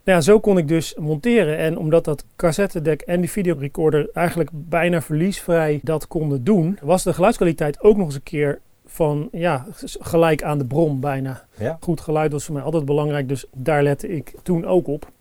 [0.04, 1.58] Nou ja, zo kon ik dus monteren.
[1.58, 7.14] En omdat dat cassettedek en die videorecorder eigenlijk bijna verliesvrij dat konden doen, was de
[7.14, 9.66] geluidskwaliteit ook nog eens een keer van ja,
[10.00, 11.46] gelijk aan de bron bijna.
[11.58, 11.78] Ja.
[11.80, 15.12] Goed geluid was voor mij altijd belangrijk, dus daar lette ik toen ook op.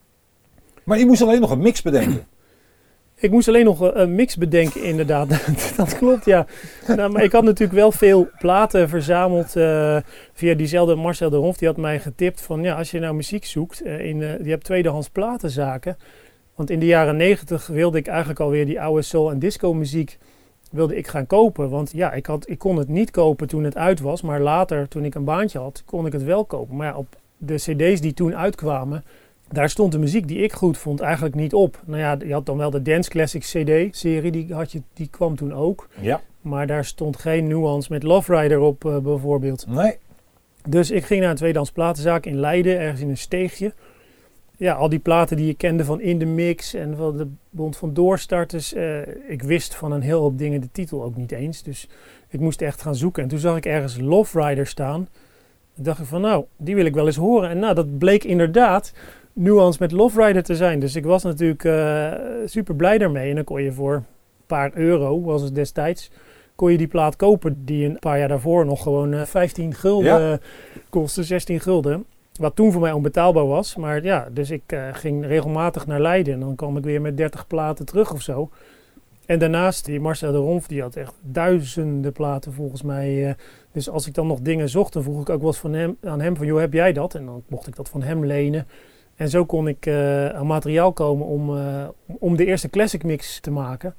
[0.84, 2.26] Maar je moest alleen nog een mix bedenken.
[3.24, 5.28] Ik moest alleen nog een- een mix bedenken, inderdaad.
[5.76, 6.46] dat klopt, ja.
[6.86, 9.96] Nou, maar ik had natuurlijk wel veel platen verzameld eh,
[10.32, 11.56] via diezelfde Marcel de Honf.
[11.56, 14.50] Die had mij getipt van, ja, als je nou muziek zoekt, eh, in, eh, je
[14.50, 15.96] hebt tweedehands platenzaken.
[16.54, 20.18] Want in de jaren negentig wilde ik eigenlijk alweer die oude soul- en disco muziek
[20.70, 21.70] wilde ik gaan kopen.
[21.70, 24.22] Want ja, ik, had, ik kon het niet kopen toen het uit was.
[24.22, 26.76] Maar later, toen ik een baantje had, kon ik het wel kopen.
[26.76, 27.06] Maar ja, op
[27.36, 29.04] de cd's die toen uitkwamen,
[29.54, 31.80] daar stond de muziek die ik goed vond eigenlijk niet op.
[31.84, 35.36] Nou ja, je had dan wel de Dance Classic CD-serie, die, had je, die kwam
[35.36, 35.88] toen ook.
[36.00, 36.20] Ja.
[36.40, 39.66] Maar daar stond geen nuance met Love Rider op eh, bijvoorbeeld.
[39.66, 39.96] Nee.
[40.68, 43.72] Dus ik ging naar een tweedehands platenzaak in Leiden, ergens in een steegje.
[44.56, 47.76] Ja, al die platen die je kende van In de Mix en van de Bond
[47.76, 48.74] van Doorstarters.
[48.74, 51.62] eh, ik wist van een heel hoop dingen de titel ook niet eens.
[51.62, 51.88] Dus
[52.28, 53.22] ik moest echt gaan zoeken.
[53.22, 55.08] En toen zag ik ergens Love Rider staan.
[55.74, 57.50] Dacht ik van nou, die wil ik wel eens horen.
[57.50, 58.92] En nou, dat bleek inderdaad
[59.34, 60.78] nuance met Love Rider te zijn.
[60.80, 62.12] Dus ik was natuurlijk eh,
[62.44, 63.28] super blij daarmee.
[63.28, 64.04] En dan kon je voor een
[64.46, 66.10] paar euro, was het destijds,
[66.54, 70.20] kon je die plaat kopen die een paar jaar daarvoor nog gewoon eh, 15 gulden
[70.20, 70.32] Ja.
[70.32, 70.38] eh,
[70.90, 72.04] kostte, 16 gulden.
[72.40, 73.76] Wat toen voor mij onbetaalbaar was.
[73.76, 76.34] Maar ja, dus ik eh, ging regelmatig naar Leiden.
[76.34, 78.50] En dan kwam ik weer met 30 platen terug of zo.
[79.26, 83.28] En daarnaast, die Marcel de Ronf, die had echt duizenden platen volgens mij.
[83.28, 83.34] eh.
[83.72, 85.96] dus als ik dan nog dingen zocht, dan vroeg ik ook wel eens van hem,
[86.02, 86.46] aan hem van...
[86.46, 87.14] joh, heb jij dat?
[87.14, 88.66] En dan mocht ik dat van hem lenen.
[89.16, 93.40] En zo kon ik eh, aan materiaal komen om, eh, om de eerste classic mix
[93.40, 93.94] te maken.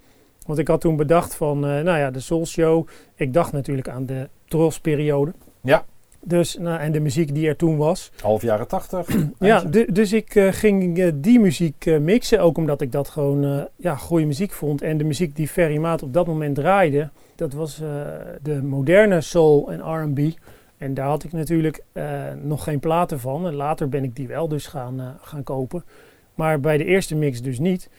[0.46, 2.88] Want ik had toen bedacht van, eh, nou ja, de Soul Show.
[3.16, 5.34] Ik dacht natuurlijk aan de Tros-periode.
[5.62, 5.86] Ja.
[6.22, 8.12] Dus, nou, en de muziek die er toen was.
[8.22, 9.08] Half jaren tachtig.
[9.40, 12.40] Ja, dus ik ging die muziek mixen.
[12.40, 14.82] Ook omdat ik dat gewoon ja, goede muziek vond.
[14.82, 17.82] En de muziek die Ferry Maat op dat moment draaide, dat was
[18.42, 20.20] de moderne soul en R&B.
[20.78, 23.48] En daar had ik natuurlijk eh, nog geen platen van.
[23.48, 25.84] En later ben ik die wel dus gaan, eh, gaan kopen.
[26.36, 27.90] Maar bij de eerste mix dus niet.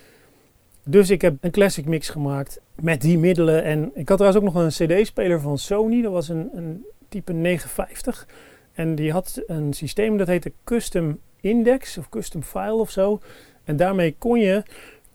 [0.84, 3.64] Dus ik heb een classic mix gemaakt met die middelen.
[3.64, 4.68] En ik had trouwens ook nog een
[5.02, 6.02] cd-speler van Sony.
[6.02, 8.26] Dat was een, een type 950.
[8.72, 13.20] En die had een systeem dat heette Custom Index of Custom File of zo.
[13.64, 14.62] En daarmee kon je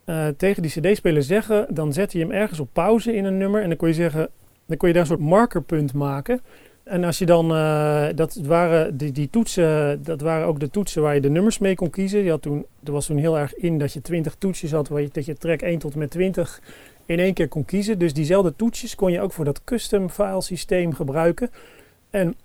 [0.06, 3.62] eh, tegen die cd-speler zeggen, dan zet je hem ergens op pauze in een nummer
[3.62, 4.30] en dan kon je zeggen,
[4.66, 6.42] dan kon je daar een soort markerpunt maken.
[6.92, 11.02] En als je dan, eh, dat waren die, die toetsen, dat waren ook de toetsen
[11.02, 12.24] waar je de nummers mee kon kiezen.
[12.24, 15.02] Je had toen, er was toen heel erg in dat je 20 toetsjes had, waar
[15.02, 16.62] je, dat je track 1 tot met 20
[17.06, 18.00] in één keer kon kiezen.
[18.00, 21.50] Dus diezelfde toetsjes kon je ook voor dat custom file systeem gebruiken.
[22.10, 22.36] En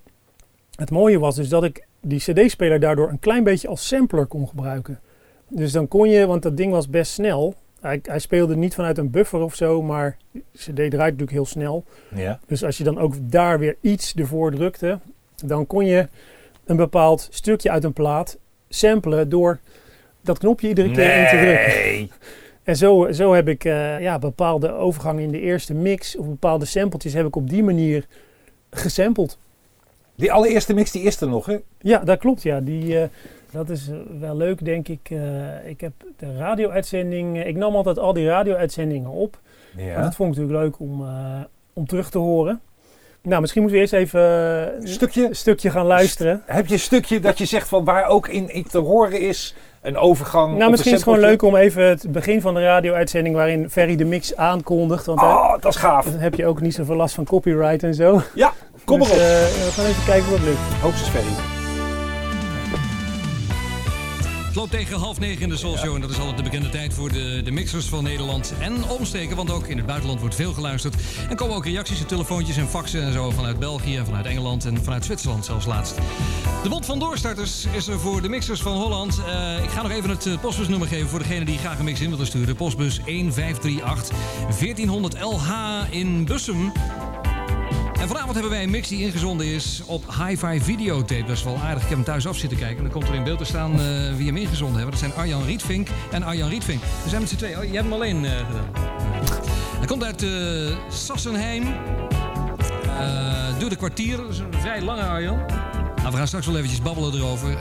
[0.76, 4.48] het mooie was dus dat ik die cd-speler daardoor een klein beetje als sampler kon
[4.48, 5.00] gebruiken.
[5.48, 7.54] Dus dan kon je, want dat ding was best snel.
[7.80, 11.46] Hij, hij speelde niet vanuit een buffer of zo, maar de cd draait natuurlijk heel
[11.46, 11.84] snel.
[12.14, 12.40] Ja.
[12.46, 14.98] Dus als je dan ook daar weer iets ervoor drukte,
[15.44, 16.08] dan kon je
[16.64, 19.58] een bepaald stukje uit een plaat samplen door
[20.20, 22.10] dat knopje iedere keer in te drukken.
[22.66, 26.64] En zo, zo heb ik eh, ja, bepaalde overgangen in de eerste mix of bepaalde
[26.64, 28.06] sampletjes heb ik op die manier
[28.70, 29.38] gesampled.
[30.14, 31.56] Die allereerste mix, die is er nog, hè?
[31.78, 32.42] Ja, dat klopt.
[32.42, 32.60] Ja.
[32.60, 33.08] Die, eh,
[33.50, 35.00] dat is eh, wel leuk, denk ik.
[35.11, 37.44] Eh, ik heb de radio-uitzending.
[37.44, 39.38] ik nam altijd al die radio-uitzendingen op.
[39.74, 40.02] Want Ja.
[40.02, 41.40] dat vond ik natuurlijk leuk om, eh,
[41.72, 42.61] om terug te horen.
[43.22, 46.42] Nou, misschien moeten we eerst even eh, Een stukje, stukje gaan luisteren.
[46.46, 49.54] heb je een stukje dat je zegt van waar ook in, in te horen is,
[49.82, 50.59] een overgang?
[50.59, 53.96] Nou, misschien is het gewoon leuk om even het begin van de radio-uitzending waarin Ferry
[53.96, 55.06] de mix aankondigt.
[55.06, 56.04] Want Oh, dat is gaaf.
[56.04, 58.20] dan heb je ook niet zoveel last van copyright en zo.
[58.35, 58.52] Ja,
[58.85, 59.22] kom Dus, maar op.
[59.22, 59.28] eh,
[59.64, 60.59] we gaan even kijken wat lukt.
[60.82, 61.56] Hoogstens Ferry.
[64.57, 66.95] Loopt tegen half negen in de Soul Show en dat is altijd de bekende tijd
[66.95, 69.37] voor de, de mixers van Nederland en omsteken.
[69.37, 70.95] Want ook in het buitenland wordt veel geluisterd.
[71.29, 74.85] En komen ook reacties en telefoontjes en faxen en zo vanuit België, vanuit Engeland en
[74.85, 75.95] vanuit Zwitserland zelfs laatst.
[76.62, 79.21] De Bond van Doorstarters is er voor de mixers van Holland.
[79.27, 82.01] Eh, ik ga nog even het eh, postbusnummer geven voor degene die graag een mix
[82.01, 82.57] in willen sturen.
[82.57, 84.16] Postbus 1538
[84.59, 85.51] 1400 LH
[85.90, 86.73] in Bussum.
[88.00, 91.24] En vanavond hebben wij een mix die ingezonden is op hi-fi videotape.
[91.24, 91.82] Dat is wel aardig.
[91.82, 92.76] Ik heb hem thuis af zitten kijken.
[92.76, 94.90] En dan komt er in beeld te staan eh, wie hem ingezonden hebben.
[94.90, 96.82] Dat zijn Arjan Rietvink en Arjan Rietvink.
[97.02, 97.56] We zijn met z'n tweeën.
[97.56, 98.70] Oh, hebt hem alleen eh, gedaan.
[99.78, 100.30] Hij komt uit eh,
[100.90, 101.62] Sassenheim.
[103.59, 104.16] Duurt een kwartier.
[104.16, 105.38] Dat is een vrij lange Arjan.
[105.96, 107.59] Nou, we gaan straks wel eventjes babbelen erover.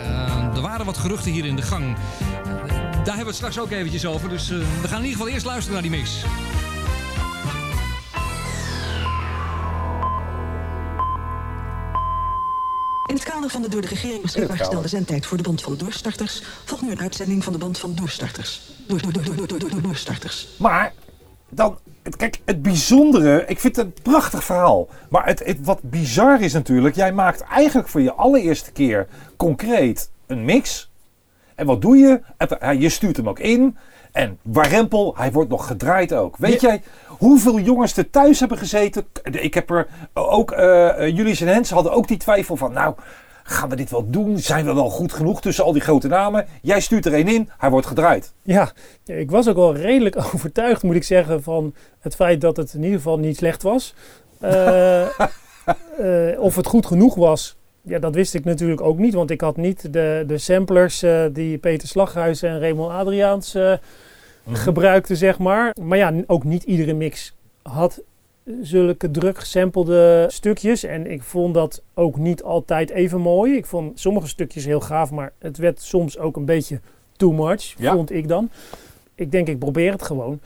[0.55, 1.95] Er waren wat geruchten hier in de gang.
[2.45, 4.29] Daar hebben we het straks ook eventjes over.
[4.29, 6.23] Dus we gaan in ieder geval eerst luisteren naar die mix.
[13.15, 15.77] In het kader van de door de regering beschikbaar gestelde zendtijd voor de Bond van
[15.77, 18.71] Doorstarters volgt nu een uitzending van de Bond van Doorstarters.
[18.87, 20.47] Door, door, door, door, door, door, door, doorstarters.
[20.59, 20.93] Maar
[21.49, 24.87] dan, het- kijk, het bijzondere, ik vind het een prachtig verhaal.
[25.09, 30.09] Maar het, het, wat bizar is natuurlijk, jij maakt eigenlijk voor je allereerste keer concreet
[30.27, 30.89] een mix.
[31.55, 32.21] En wat doe je?
[32.79, 33.77] Je stuurt hem ook in.
[34.15, 36.37] En Warempel, hij wordt nog gedraaid ook.
[36.37, 39.05] Weet jij hoeveel jongens er thuis hebben gezeten?
[39.31, 42.95] Ik heb er ook, eh, Julius en Hens hadden ook die twijfel van, nou,
[43.43, 44.39] gaan we dit wel doen?
[44.39, 46.45] Zijn we wel goed genoeg tussen al die grote namen?
[46.61, 48.33] Jij stuurt er één in, hij wordt gedraaid.
[48.41, 48.71] Ja,
[49.05, 52.83] ik was ook wel redelijk overtuigd, moet ik zeggen, van het feit dat het in
[52.83, 53.93] ieder geval niet slecht was.
[55.97, 59.13] Eh, of het goed genoeg was, ja, dat wist ik natuurlijk ook niet.
[59.13, 63.55] Want ik had niet de, de samplers die Peter Slaghuis en Raymond Adriaans
[64.45, 65.75] eh, gebruikten, zeg maar.
[65.81, 68.01] Maar ja, ook niet iedere mix had
[68.61, 70.83] zulke druk gesampelde stukjes.
[70.83, 73.55] En ik vond dat ook niet altijd even mooi.
[73.55, 76.79] Ik vond sommige stukjes heel gaaf, maar het werd soms ook een beetje
[77.17, 77.93] too much, Ja.
[77.93, 78.49] vond ik dan.
[79.15, 80.39] Ik denk, ik probeer het gewoon.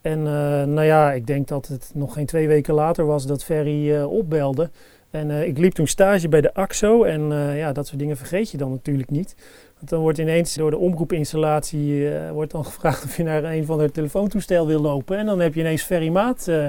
[0.00, 3.44] En eh, nou ja, ik denk dat het nog geen twee weken later was dat
[3.44, 4.70] Ferry eh, opbelde.
[5.10, 7.02] En eh, ik liep toen stage bij de AXO.
[7.02, 9.36] En ja, dat soort dingen vergeet je dan natuurlijk niet.
[9.76, 13.64] Want dan wordt ineens door de omroepinstallatie eh, wordt dan gevraagd of je naar een
[13.64, 15.18] van de telefoontoestel wil lopen.
[15.18, 16.66] En dan heb je ineens Ferry Maat eh,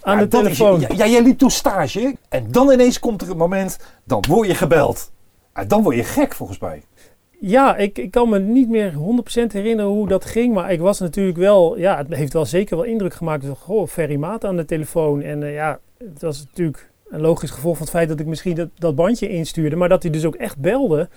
[0.00, 0.80] aan Ja, de is- telefoon.
[0.80, 2.14] ja, jij liep toen stage.
[2.28, 5.12] En dan ineens komt er een moment, dan word je gebeld.
[5.52, 6.82] En dan word je gek volgens mij.
[7.40, 8.96] Ja, ik, ik kan me niet meer 100%
[9.52, 10.54] herinneren hoe dat ging.
[10.54, 13.44] Maar ik was natuurlijk wel, ja, het heeft wel zeker wel indruk gemaakt.
[13.46, 15.22] Van, goh, Ferry Maat aan de telefoon.
[15.22, 18.54] En eh, ja, het was natuurlijk een logisch gevolg van het feit dat ik misschien
[18.54, 19.76] dat, dat bandje instuurde.
[19.76, 21.08] Maar dat hij dus ook echt belde.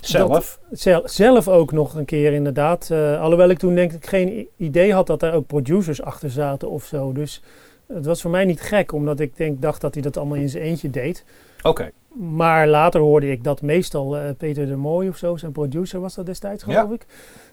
[0.00, 0.60] Zelf.
[0.70, 2.90] Zel- zelf ook nog een keer inderdaad.
[2.90, 6.70] Eh, alhoewel ik toen denk ik geen idee had dat daar ook producers achter zaten
[6.70, 7.12] of zo.
[7.12, 7.42] Dus
[7.92, 10.48] het was voor mij niet gek, omdat ik denk, dacht dat hij dat allemaal in
[10.48, 11.24] zijn eentje deed.
[11.62, 11.90] Oké.
[12.14, 16.14] Maar later hoorde ik dat meestal eh, Peter de Mooi of zo, zijn producer was
[16.14, 16.94] dat destijds geloof Ja.
[16.94, 17.06] ik,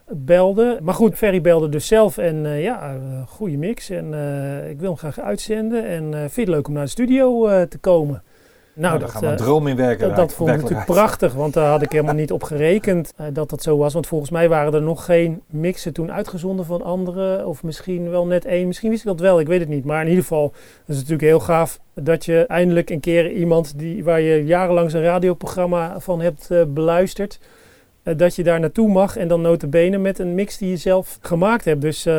[0.10, 0.80] belde.
[0.84, 4.80] Maar goed, Ferry belde dus zelf en eh, ja, eh, goede mix en eh, ik
[4.80, 5.86] wil hem graag uitzenden.
[5.86, 8.24] En eh vind je het leuk om naar de studio eh, te komen?
[8.76, 10.08] Nou, Nou, daar dat, gaan we een eh, droom in werken.
[10.08, 13.26] dat, dat vond ik natuurlijk prachtig, want daar had ik helemaal niet op gerekend eh,
[13.34, 13.94] dat dat zo was.
[13.94, 17.48] Want volgens mij waren er nog geen mixen toen uitgezonden van anderen.
[17.48, 18.68] Of misschien wel net één.
[18.68, 19.86] Misschien wist ik dat wel, ik weet het niet.
[19.86, 23.80] Maar in ieder geval, het is natuurlijk heel gaaf dat je eindelijk een keer iemand
[23.80, 27.40] die, waar je jarenlang zijn radioprogramma van hebt eh, beluisterd.
[28.18, 31.66] dat je daar naartoe mag en dan notabene met een mix die je zelf gemaakt
[31.66, 31.82] hebt.
[31.82, 32.14] Dus, eh,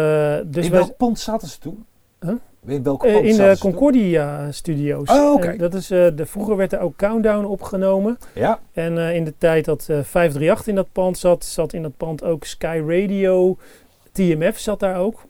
[0.46, 1.84] dus in wij- welk pand zaten ze toen?
[2.20, 2.32] Huh?
[2.66, 3.58] In welke eh, in de toen?
[3.58, 5.08] Concordia Studios.
[5.10, 5.56] Oh, oké.
[5.56, 8.18] Dat is, eh, de, vroeger werd er ook Countdown opgenomen.
[8.34, 11.82] Ja, En eh, in de tijd dat eh 538 in dat pand zat, zat in
[11.82, 13.56] dat pand ook Sky Radio.
[14.12, 15.24] TMF zat daar ook.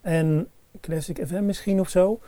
[0.00, 0.48] En
[0.80, 2.20] Classic FM misschien of zo.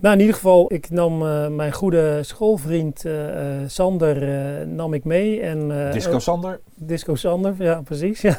[0.00, 4.94] Nou, in ieder geval, ik nam eh, mijn goede schoolvriend eh, eh, Sander eh, nam
[4.94, 5.40] ik mee.
[5.40, 6.60] En, eh, Disco Sander.
[6.74, 8.20] Disco Sander, ja precies.
[8.28, 8.38] Ja.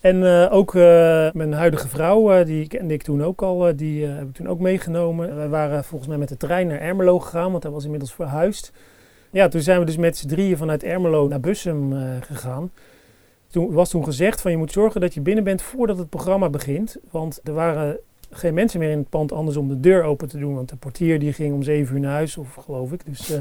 [0.00, 4.04] En eh, ook eh, mijn huidige vrouw, eh, die kende ik toen ook al, die
[4.04, 5.36] heb ik toen ook meegenomen.
[5.36, 8.72] Wij waren volgens mij met de trein naar Ermelo gegaan, want hij was inmiddels verhuisd.
[9.30, 12.70] Ja, toen zijn we dus met z'n drieën vanuit Ermelo naar Bussum gegaan.
[13.48, 16.48] Toen was toen gezegd van je moet zorgen dat je binnen bent voordat het programma
[16.48, 16.96] begint.
[17.10, 17.98] Want er waren
[18.30, 20.54] geen mensen meer in het pand anders om de deur open te doen.
[20.54, 23.00] Want de portier die ging om zeven uur naar huis, of geloof ik.
[23.06, 23.32] Dus,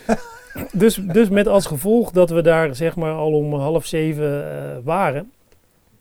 [0.82, 4.44] dus, dus met als gevolg dat we daar zeg maar al om half zeven
[4.84, 5.30] waren.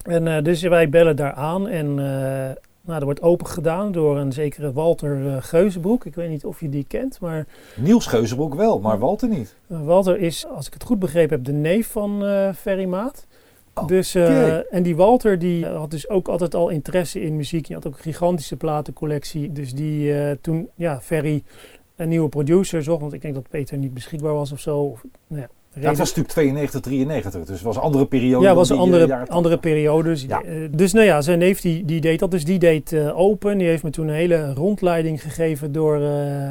[0.03, 4.17] En eh, dus wij bellen daar aan en eh, nou, er wordt open gedaan door
[4.17, 6.05] een zekere Walter eh, Geuzenbroek.
[6.05, 9.55] Ik weet niet of je die kent, maar Niels Geuzenbroek wel, maar Walter niet.
[9.67, 12.23] uh, Walter is, als ik het goed begrepen heb, de neef van
[12.55, 13.27] Ferry Maat.
[13.73, 14.15] Oh, dus.
[14.69, 17.67] En die Walter die had dus ook altijd al interesse in muziek.
[17.67, 19.51] Die had ook een gigantische platencollectie.
[19.51, 21.43] Dus die toen ja, Ferry
[21.95, 23.01] een nieuwe producer zocht.
[23.01, 24.79] Want ik denk dat Peter niet beschikbaar was of zo.
[24.79, 28.45] Of, nou ja, Reden- was natuurlijk 92, 93, dus het was een andere periode.
[28.45, 29.71] ja, was een die, eh, andere, jaren andere 80.
[29.71, 30.09] periode.
[30.09, 30.41] Dus, Ja.
[30.41, 32.31] eh, dus nou ja, zijn neef die, die deed dat.
[32.31, 33.57] Dus die deed eh, open.
[33.57, 36.01] Die heeft me toen een hele rondleiding gegeven door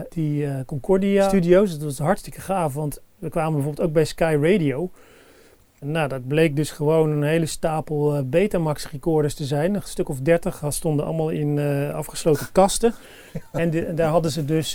[0.08, 1.70] die Concordia Studios.
[1.70, 4.90] Dat was hartstikke gaaf, want we kwamen bijvoorbeeld ook bij Sky Radio.
[5.80, 9.74] Nou, dat bleek dus gewoon een hele stapel Betamax recorders te zijn.
[9.74, 11.58] Een stuk of dertig stonden allemaal in
[11.94, 12.94] afgesloten kasten.
[13.52, 14.72] en de- daar hadden ze dus,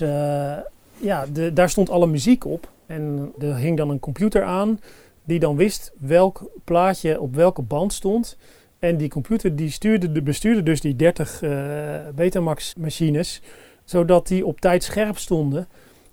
[0.97, 2.73] ja, de, daar stond alle muziek op.
[2.87, 4.79] En er hing dan een computer aan
[5.25, 8.37] die dan wist welk plaatje op welke band stond.
[8.79, 11.51] En die computer die stuurde, de bestuurde dus die 30 eh,
[12.15, 13.41] Betamax machines,
[13.83, 15.67] zodat die op tijd scherp stonden.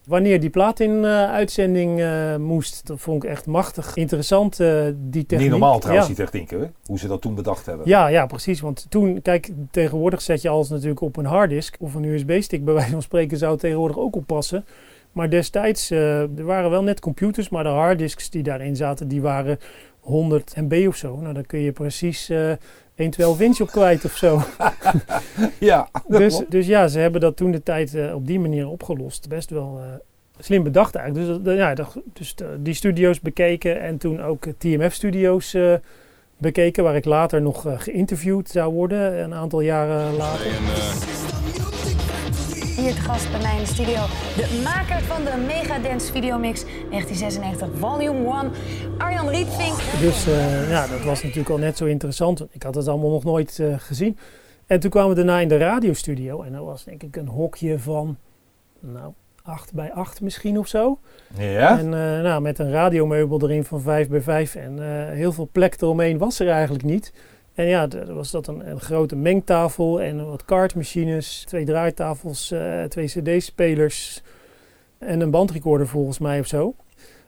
[0.07, 5.27] Wanneer die plaat in eh, uitzending eh, moest, dat vond ik echt machtig interessant, die
[5.27, 5.39] techniek.
[5.39, 6.15] Niet normaal trouwens, Ja.
[6.15, 6.71] die techniek, hè?
[6.87, 7.89] hoe ze dat toen bedacht hebben.
[7.89, 8.61] Ja, ja, precies.
[8.61, 12.65] Want toen, kijk, tegenwoordig zet je alles natuurlijk op een harddisk of een USB-stick.
[12.65, 14.65] Bij wijze van spreken zou het tegenwoordig ook oppassen.
[15.13, 19.23] Maar destijds, eh, er waren wel net computers, maar de harddisks die daarin zaten, die
[19.23, 19.59] waren
[20.01, 21.17] 100 MB of zo.
[21.17, 22.53] Nou, dan kun je precies eh
[22.95, 24.41] 1 12 inch op kwijt of zo.
[25.59, 26.51] Ja, dus, klopt.
[26.51, 29.29] dus ja, ze hebben dat toen de tijd eh, op die manier opgelost.
[29.29, 29.85] Best wel eh,
[30.39, 31.45] slim bedacht eigenlijk.
[31.45, 31.75] Dus, ja,
[32.13, 35.75] dus eh, die studio's bekeken en toen ook eh, TMF-studio's eh,
[36.39, 40.47] bekeken, waar ik later nog eh, geïnterviewd zou worden, een aantal jaren later.
[42.77, 44.01] Hier te gast bij mij in de studio
[44.37, 48.53] de maker van de Megadance Videomix 1996 Volume 1,
[48.99, 49.77] Arjan Rietvink.
[50.01, 52.39] Dus eh, ja, dat was natuurlijk al net zo interessant.
[52.39, 54.19] want Ik had het allemaal nog nooit eh, gezien.
[54.67, 56.43] En toen kwamen we daarna in de radiostudio.
[56.43, 58.17] En dat was denk ik een hokje van,
[58.81, 60.99] nou, 8 bij 8 misschien of zo.
[61.39, 61.79] Ja?
[61.79, 65.49] En eh, nou, met een radiomeubel erin van 5 bij 5 en eh, heel veel
[65.53, 67.13] plek eromheen was er eigenlijk niet.
[67.55, 72.83] En ja, er was dat een, een grote mengtafel en wat kaartmachines, twee draaitafels, eh,
[72.83, 74.23] twee cd-spelers
[74.99, 76.75] en een bandrecorder volgens mij of zo.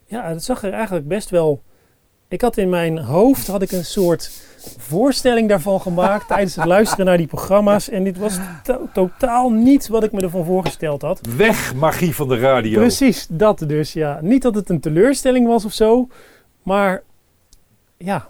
[0.07, 1.63] Ja, het zag er eigenlijk best wel...
[2.29, 4.31] Ik had in mijn hoofd had ik een soort
[4.79, 7.89] voorstelling daarvan gemaakt tijdens het luisteren naar die programma's.
[7.89, 11.21] En dit was to- totaal niet wat ik me ervan voorgesteld had.
[11.37, 12.79] Weg magie van de radio.
[12.81, 14.19] Precies, dat dus, ja.
[14.23, 16.09] Niet dat het een teleurstelling was of zo,
[16.63, 17.03] maar
[17.97, 18.29] ja,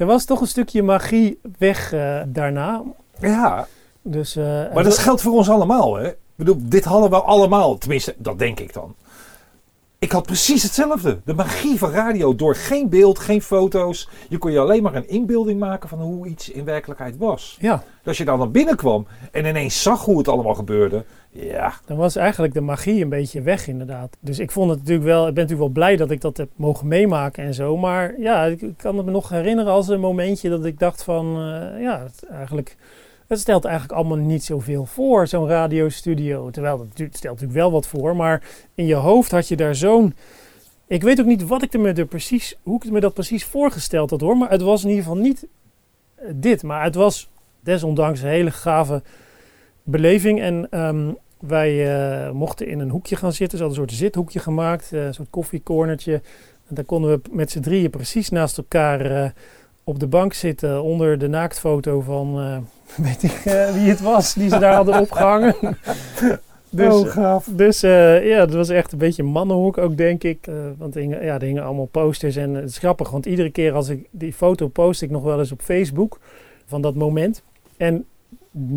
[0.00, 2.82] er was toch een stukje magie weg eh, daarna.
[3.20, 3.66] Ja,
[4.02, 6.08] Dus, eh, maar dat geldt voor ons allemaal, hè?
[6.08, 7.78] Ik bedoel, dit hadden we allemaal.
[7.78, 8.94] Tenminste, dat denk ik dan.
[10.00, 11.20] Ik had precies hetzelfde.
[11.24, 14.08] De magie van radio door geen beeld, geen foto's.
[14.28, 17.56] Je kon je alleen maar een inbeelding maken van hoe iets in werkelijkheid was.
[17.60, 21.04] Ja, Dus als je dan naar binnen kwam en ineens zag hoe het allemaal gebeurde.
[21.30, 24.16] Ja, dan was eigenlijk de magie een beetje weg inderdaad.
[24.20, 26.48] Dus ik vond het natuurlijk wel, ik ben natuurlijk wel blij dat ik dat heb
[26.56, 27.76] mogen meemaken en zo.
[27.76, 31.26] Maar ja, ik, kan het me nog herinneren als een momentje dat ik dacht van,
[31.26, 32.76] eh, ja, eigenlijk,
[33.30, 36.50] het stelt eigenlijk allemaal niet zoveel voor, zo'n radiostudio.
[36.50, 38.42] Terwijl het stelt natuurlijk wel wat voor, maar
[38.74, 40.14] in je hoofd had je daar zo'n...
[40.86, 43.44] Ik weet ook niet wat ik er me er precies, hoe ik me dat precies
[43.44, 44.36] voorgesteld had hoor.
[44.36, 45.46] Maar het was in ieder geval niet
[46.14, 46.62] eh, dit.
[46.62, 49.02] Maar het was desondanks een hele gave
[49.82, 50.40] beleving.
[50.40, 53.58] En ehm, wij eh, mochten in een hoekje gaan zitten.
[53.58, 56.12] Ze hadden een soort zithoekje gemaakt, eh, een soort koffiecornertje.
[56.68, 59.34] En daar konden we met z'n drieën precies naast elkaar
[59.84, 60.82] op de bank zitten.
[60.82, 62.38] Onder de naaktfoto van,
[63.06, 65.54] weet ik eh, wie het was, die ze daar hadden opgehangen.
[66.72, 67.48] Dus, oh, gaaf.
[67.50, 70.46] Dus eh, ja, dat was echt een beetje een mannenhoek ook, denk ik.
[70.46, 72.36] Eh, want er hingen, ja, er hingen allemaal posters.
[72.36, 75.38] En het is grappig, want iedere keer als ik die foto post ik nog wel
[75.38, 76.18] eens op Facebook
[76.66, 77.42] van dat moment.
[77.76, 78.04] En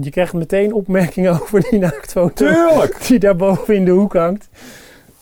[0.02, 3.08] je krijgt meteen opmerkingen over die naaktfoto Tuurlijk!
[3.08, 4.50] die daar boven in de hoek hangt.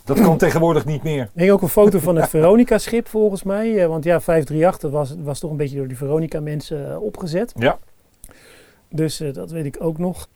[0.04, 1.22] Dat kan tegenwoordig niet meer.
[1.22, 3.82] Er hing ook een foto van het Veronica-schip volgens mij.
[3.82, 7.54] eh, want ja, 538 dat was, was toch een beetje door die Veronica-mensen eh, opgezet.
[7.58, 7.80] Ja.
[8.92, 10.28] Dus eh, dat weet ik ook nog.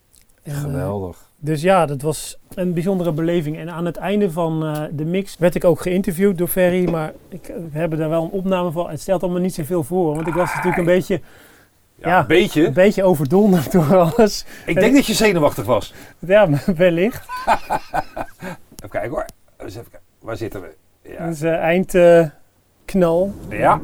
[0.44, 1.30] En, eh, Geweldig.
[1.38, 3.58] dus ja, dat was een bijzondere beleving.
[3.58, 6.90] En aan het einde van eh, de mix werd ik ook geïnterviewd door Ferry.
[6.90, 8.90] Maar ik, we hebben daar wel een opname van.
[8.90, 10.16] Het stelt allemaal niet zoveel voor.
[10.16, 11.22] Want ik was natuurlijk een beetje,
[11.96, 12.66] Ja, ja, een beetje.
[12.66, 14.46] een beetje overdonderd door alles.
[14.66, 15.94] Ik denk dat je zenuwachtig was.
[16.20, 17.26] Ja, wellicht.
[18.76, 19.26] Even kijken hoor.
[19.58, 20.08] Eens even kijken.
[20.20, 20.76] Waar zitten we?
[21.02, 21.28] Ja.
[21.28, 23.34] Dus eh eindknal.
[23.50, 23.82] Ja.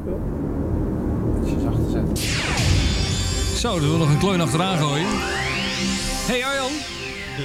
[3.61, 5.07] Zo, dan wil nog een kleun achteraan gooien.
[6.27, 6.71] Hey Arjan.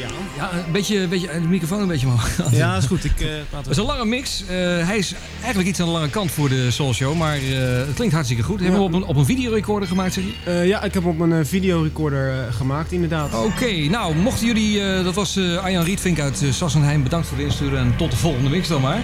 [0.00, 0.08] Ja.
[0.36, 2.50] Ja, een beetje, een beetje, de microfoon een beetje omhoog.
[2.50, 3.04] Ja, is goed.
[3.04, 4.42] Ik uh, praat Het is een lange mix.
[4.42, 7.42] Eh, hij is eigenlijk iets aan de lange kant voor de Soul Show, maar eh,
[7.86, 8.60] het klinkt hartstikke goed.
[8.60, 10.52] Hebben we op een, op een videorecorder gemaakt, zeg je?
[10.52, 13.34] Ja, ik heb hem op een videorecorder gemaakt, inderdaad.
[13.34, 15.02] Oké, okay, nou, mochten jullie...
[15.02, 17.02] Dat was Arjan Rietvink uit Sassenheim.
[17.02, 19.02] Bedankt voor het insturen en tot de volgende mix dan maar.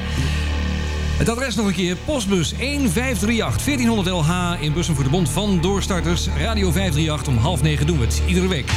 [1.23, 1.97] Het adres nog een keer.
[1.97, 6.27] Postbus 1538 1400 LH in Bussen voor de Bond van Doorstarters.
[6.27, 8.23] Radio 538 om half negen doen we het.
[8.27, 8.71] Iedere week.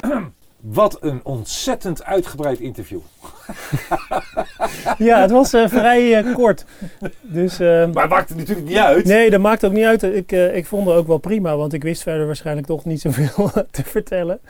[0.80, 3.00] Wat een ontzettend uitgebreid interview.
[5.08, 6.64] ja, het was uh, vrij uh, kort.
[7.22, 9.04] Dus, uh, maar het maakt het natuurlijk niet uit.
[9.04, 10.02] Nee, dat maakt ook niet uit.
[10.02, 13.50] Ik, ik vond het ook wel prima, want ik wist verder waarschijnlijk toch niet zoveel
[13.70, 14.40] te vertellen.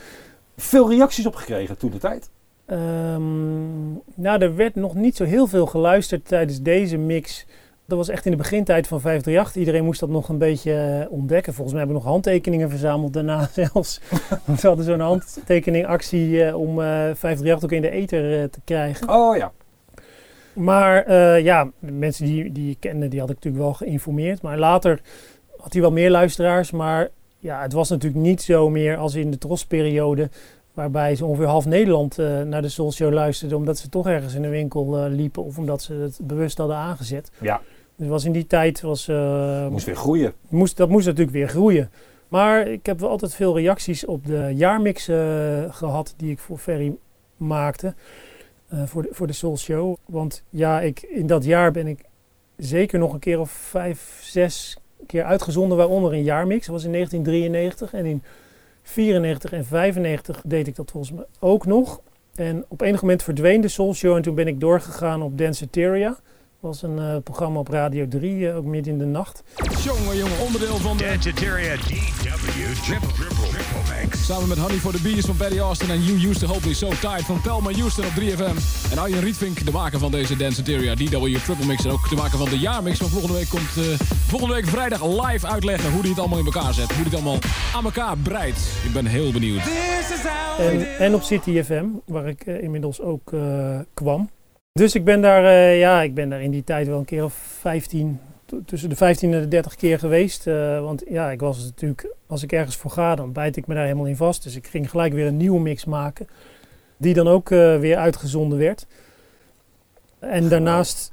[0.56, 2.30] Veel reacties op gekregen toen de tijd?
[2.70, 7.46] Um, nou, er werd nog niet zo heel veel geluisterd tijdens deze mix.
[7.84, 9.56] Dat was echt in de begintijd van 538.
[9.60, 11.54] Iedereen moest dat nog een beetje ontdekken.
[11.54, 14.00] Volgens mij hebben we nog handtekeningen verzameld daarna zelfs.
[14.44, 18.60] Want we hadden zo'n handtekeningactie uh, om uh, 538 ook in de ether uh, te
[18.64, 19.08] krijgen.
[19.08, 19.52] Oh ja.
[20.52, 24.42] Maar ja, de mensen die, die ik kende, die had ik natuurlijk wel geïnformeerd.
[24.42, 25.00] Maar later
[25.56, 26.70] had hij wel meer luisteraars.
[26.70, 30.30] Maar ja, het was natuurlijk niet zo meer als in de trosperiode.
[30.78, 33.56] Waarbij ze ongeveer half Nederland uh, naar de Soul Show luisterde.
[33.56, 35.44] Omdat ze toch ergens in de winkel uh, liepen.
[35.44, 37.30] Of omdat ze het bewust hadden aangezet.
[37.40, 37.60] Ja.
[37.96, 38.80] Dus was in die tijd...
[38.80, 40.32] Was, uh, moest weer groeien.
[40.48, 41.90] Moest, dat moest natuurlijk weer groeien.
[42.28, 45.04] Maar ik heb wel altijd veel reacties op de jaarmix
[45.68, 46.14] gehad.
[46.16, 46.96] Die ik voor Ferry
[47.36, 47.94] maakte.
[48.84, 49.96] voor, de, voor de Soul Show.
[50.06, 52.04] Want ja, ik, in dat jaar ben ik
[52.56, 55.76] zeker nog een keer of vijf, zes keer uitgezonden.
[55.76, 56.66] Waaronder een jaarmix.
[56.66, 57.92] Dat was in 1993.
[57.92, 58.22] En in
[58.88, 62.00] 94 en 95 deed ik dat volgens mij ook nog.
[62.34, 66.08] En op enig moment verdween de Soul Show en toen ben ik doorgegaan op Danceteria.
[66.08, 66.18] Dat
[66.60, 69.42] was een uh, programma op Radio 3, uh, ook midden in de nacht.
[69.84, 71.04] Jongen, jongen, onderdeel van de...
[71.04, 73.12] Danceteria DW Triple
[74.28, 76.74] Samen met Honey for the Bees van Betty Austin en You Used to Hold Me
[76.74, 78.56] So Tight van Pelma Houston op 3FM.
[78.90, 81.84] En Arjen Rietvink, de maker van deze Danceteria DW Triple Mix.
[81.84, 83.84] En ook de maker van de jaarmix van volgende week komt uh,
[84.28, 86.86] volgende week vrijdag live uitleggen hoe hij het allemaal in elkaar zet.
[86.86, 87.38] Hoe hij het allemaal
[87.74, 88.58] aan elkaar breidt.
[88.84, 89.62] Ik ben heel benieuwd.
[90.58, 94.30] En, en op City FM, waar ik uh, inmiddels ook uh, kwam.
[94.72, 97.24] Dus ik ben daar, uh, ja, ik ben daar in die tijd wel een keer
[97.24, 98.20] of 15,
[98.64, 100.46] tussen de 15 en de 30 keer geweest.
[100.46, 103.74] Uh, want ja, ik was natuurlijk, als ik ergens voor ga, dan bijt ik me
[103.74, 104.42] daar helemaal in vast.
[104.42, 106.28] Dus ik ging gelijk weer een nieuwe mix maken,
[106.96, 108.86] die dan ook uh, weer uitgezonden werd.
[110.18, 111.12] En daarnaast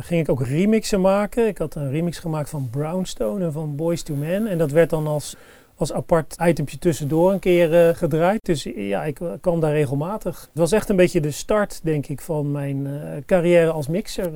[0.00, 1.46] ging ik ook remixen maken.
[1.46, 4.46] Ik had een remix gemaakt van Brownstone en van Boys to Men.
[4.46, 5.36] En dat werd dan als
[5.84, 8.44] als apart itempje tussendoor een keer uh, gedraaid.
[8.44, 10.40] Dus ja, ik kwam daar regelmatig.
[10.40, 12.92] Het was echt een beetje de start, denk ik, van mijn uh,
[13.26, 14.30] carrière als mixer.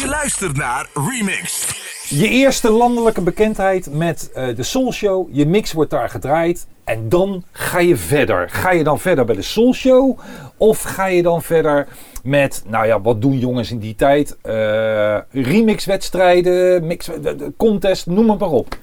[0.00, 1.66] Je luistert naar Remix.
[2.08, 5.28] Je eerste landelijke bekendheid met uh, de Soul Show.
[5.30, 6.66] Je mix wordt daar gedraaid.
[6.84, 8.50] En dan ga je verder.
[8.50, 10.18] Ga je dan verder bij de Soul Show?
[10.56, 11.88] Of ga je dan verder
[12.22, 14.36] met, nou ja, wat doen jongens in die tijd?
[15.30, 17.10] remixwedstrijden, mix,
[17.56, 18.76] contest, noem het maar op.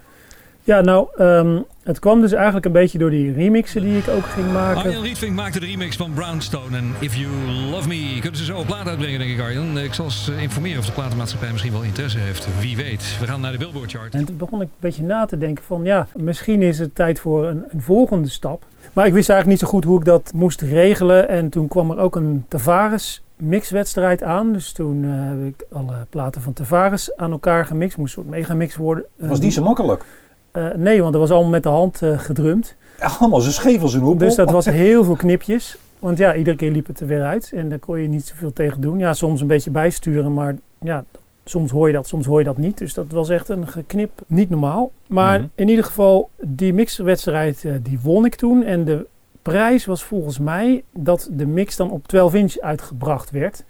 [0.69, 4.25] Ja, nou, um, het kwam dus eigenlijk een beetje door die remixen die ik ook
[4.25, 4.81] ging maken.
[4.81, 7.31] Arjan Rietvink maakte de remix van Brownstone en If You
[7.71, 8.17] Love Me.
[8.19, 9.79] Kunnen ze zo op plaat uitbrengen, denk ik, Arjan.
[9.79, 12.47] Ik zal eens informeren of de platenmaatschappij misschien wel interesse heeft.
[12.59, 13.17] Wie weet.
[13.19, 14.13] We gaan naar de Billboard chart.
[14.13, 17.19] En toen begon ik een beetje na te denken van, ja, misschien is het tijd
[17.19, 18.63] voor een, een volgende stap.
[18.93, 21.29] Maar ik wist eigenlijk niet zo goed hoe ik dat moest regelen.
[21.29, 24.53] En toen kwam er ook een Tavares mixwedstrijd aan.
[24.53, 27.97] Dus toen uh, heb ik alle platen van Tavares aan elkaar gemixt.
[27.97, 29.05] Moest een soort megamix worden.
[29.15, 30.05] Was niet zo makkelijk?
[30.53, 32.75] Uh, nee, want dat was allemaal met de hand uh, gedrumd.
[33.19, 34.25] Allemaal zo scheef als een hoepel.
[34.25, 35.77] Dus dat was heel veel knipjes.
[35.99, 37.51] Want ja, iedere keer liep het er weer uit.
[37.55, 38.99] En daar kon je niet zoveel tegen doen.
[38.99, 41.03] Ja, soms een beetje bijsturen, maar ja,
[41.43, 42.77] soms hoor je dat, soms hoor je dat niet.
[42.77, 44.91] Dus dat was echt een geknip, niet normaal.
[45.07, 45.51] Maar mm -hmm.
[45.55, 48.63] in ieder geval, die mixwedstrijd, uh, die won ik toen.
[48.63, 49.05] En de
[49.41, 53.63] prijs was volgens mij dat de mix dan op 12 inch uitgebracht werd.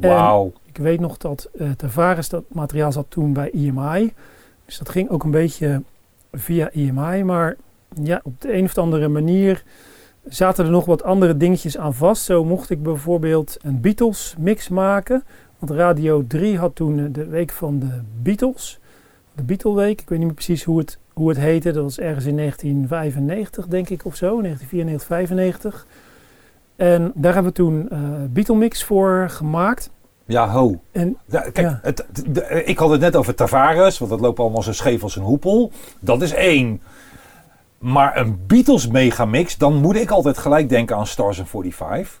[0.00, 0.52] En Wauw.
[0.64, 4.12] ik weet nog dat eh Tavares dat materiaal zat toen bij EMI.
[4.66, 5.82] Dus dat ging ook een beetje
[6.32, 7.24] via EMI.
[7.24, 7.56] Maar
[8.02, 9.62] ja, op de een of andere manier
[10.28, 12.24] zaten er nog wat andere dingetjes aan vast.
[12.24, 15.24] Zo mocht ik bijvoorbeeld een Beatles mix maken.
[15.58, 18.80] Want Radio 3 had toen eh, de week van de Beatles.
[19.34, 20.00] De Beatleweek.
[20.00, 21.72] Ik weet niet meer precies hoe het, hoe het heette.
[21.72, 24.40] Dat was ergens in 1995 denk ik of zo.
[24.40, 25.86] 1994, 95.
[26.76, 27.98] En daar hebben we toen eh
[28.30, 29.90] Beatle mix voor gemaakt.
[30.26, 30.80] Ja, ho.
[30.92, 31.78] En kijk, Ja.
[31.82, 35.16] Het, de- ik had het net over Tavares, want dat loopt allemaal zo scheef als
[35.16, 35.72] een hoepel.
[36.00, 36.82] Dat is één.
[37.78, 42.20] Maar een Beatles megamix, dan moet ik altijd gelijk denken aan Stars and 45.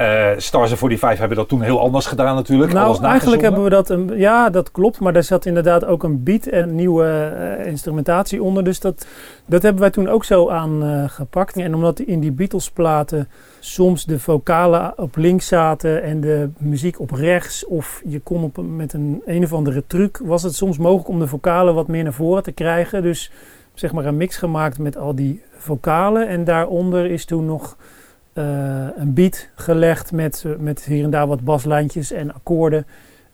[0.00, 2.72] Eh Stars and 45 hebben dat toen heel anders gedaan natuurlijk.
[2.72, 3.42] Nou, eigenlijk nagezonden.
[3.42, 3.90] hebben we dat.
[3.90, 5.00] Een, ja, dat klopt.
[5.00, 8.64] Maar daar zat inderdaad ook een beat en nieuwe eh, instrumentatie onder.
[8.64, 9.06] Dus dat,
[9.46, 11.56] dat hebben wij toen ook zo aangepakt.
[11.56, 13.28] en omdat in die Beatles-platen
[13.58, 17.66] soms de vocalen op links zaten en de muziek op rechts.
[17.66, 20.20] Of je kon op, met een een of andere truc.
[20.24, 23.02] was het soms mogelijk om de vocalen wat meer naar voren te krijgen.
[23.02, 23.30] Dus
[23.74, 26.28] zeg maar een mix gemaakt met al die vocalen.
[26.28, 27.99] En daaronder is toen nog eh,
[28.32, 32.86] een beat gelegd met, eh, met hier en daar wat baslijntjes en akkoorden.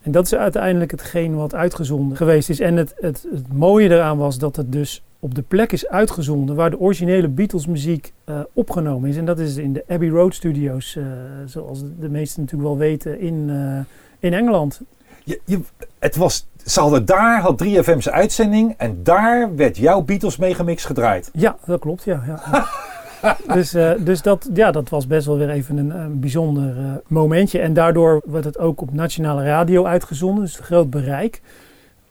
[0.03, 2.61] En dat is uiteindelijk hetgeen wat uitgezonden geweest is.
[2.61, 6.57] En het, het, het mooie eraan was dat het dus op de plek is uitgezonden
[6.57, 9.17] waar de originele Beatles muziek eh, opgenomen is.
[9.17, 11.05] En dat is in de Abbey Road Studios, eh,
[11.47, 14.81] zoals de meesten natuurlijk wel weten, in, eh, in Engeland.
[15.25, 15.61] Je, je,
[15.99, 20.85] het was, ze hadden daar, had 3FM zijn uitzending en daar werd jouw Beatles megamix
[20.85, 21.31] gedraaid.
[21.33, 22.23] Ja, dat klopt, ja.
[22.27, 22.67] ja, ja.
[23.55, 27.59] dus eh, dus dat, ja, dat was best wel weer even een, bijzonder eh, momentje.
[27.59, 31.41] En daardoor werd het ook op nationale radio uitgezonden, dus groot bereik.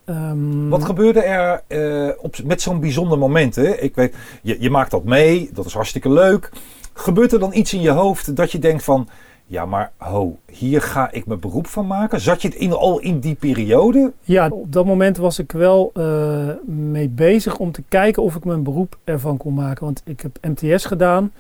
[0.06, 3.56] Ehm, Wat gebeurde er eh, op, met zo'n bijzonder moment?
[3.56, 3.78] Hè?
[3.78, 6.50] Ik weet, je, je maakt dat mee, dat is hartstikke leuk.
[6.94, 9.10] Gebeurt er dan iets in je hoofd dat je denkt van...
[9.48, 12.22] Ja, maar ho, hier ga ik mijn beroep van maken?
[12.22, 14.14] Zat je het in, al in die periode?
[14.22, 18.46] Ja, op dat moment was ik wel eh, mee bezig om te kijken of ik
[18.46, 19.86] mijn beroep ervan kon maken.
[19.86, 21.32] Want ik heb MTS gedaan.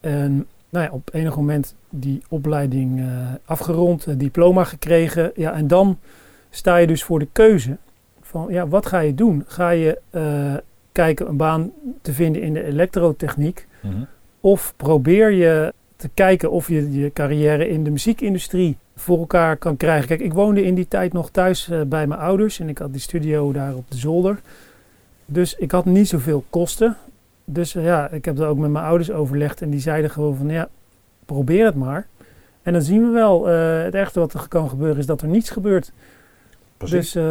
[0.00, 3.06] En nou ja, op enig moment die opleiding eh,
[3.44, 5.32] afgerond, een diploma gekregen.
[5.34, 5.98] Ja, en dan
[6.50, 7.76] sta je dus voor de keuze
[8.20, 9.44] van, ja, wat ga je doen?
[9.46, 10.54] Ga je eh,
[10.92, 11.72] kijken een baan
[12.02, 13.66] te vinden in de elektrotechniek?
[14.40, 19.76] Of probeer je te kijken of je je carrière in de muziekindustrie voor elkaar kan
[19.76, 20.06] krijgen.
[20.08, 22.92] Kijk, ik woonde in die tijd nog thuis eh, bij mijn ouders en ik had
[22.92, 24.40] die studio daar op de zolder.
[25.24, 26.96] Dus ik had niet zoveel kosten.
[27.44, 30.36] Dus eh, ja, ik heb er ook met mijn ouders overlegd en die zeiden gewoon
[30.36, 30.68] van ja,
[31.24, 32.06] probeer het maar.
[32.62, 35.28] En dan zien we wel, eh, het ergste wat er kan gebeuren is dat er
[35.28, 35.92] niets gebeurt.
[36.76, 37.12] Precies.
[37.12, 37.24] Dus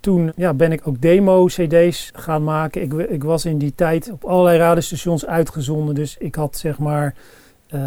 [0.00, 2.82] toen ja, ben ik ook demo-cd's gaan maken.
[2.82, 5.94] Ik, ik was in die tijd op allerlei radiostations uitgezonden.
[5.94, 7.14] Dus ik had zeg maar
[7.72, 7.80] eh,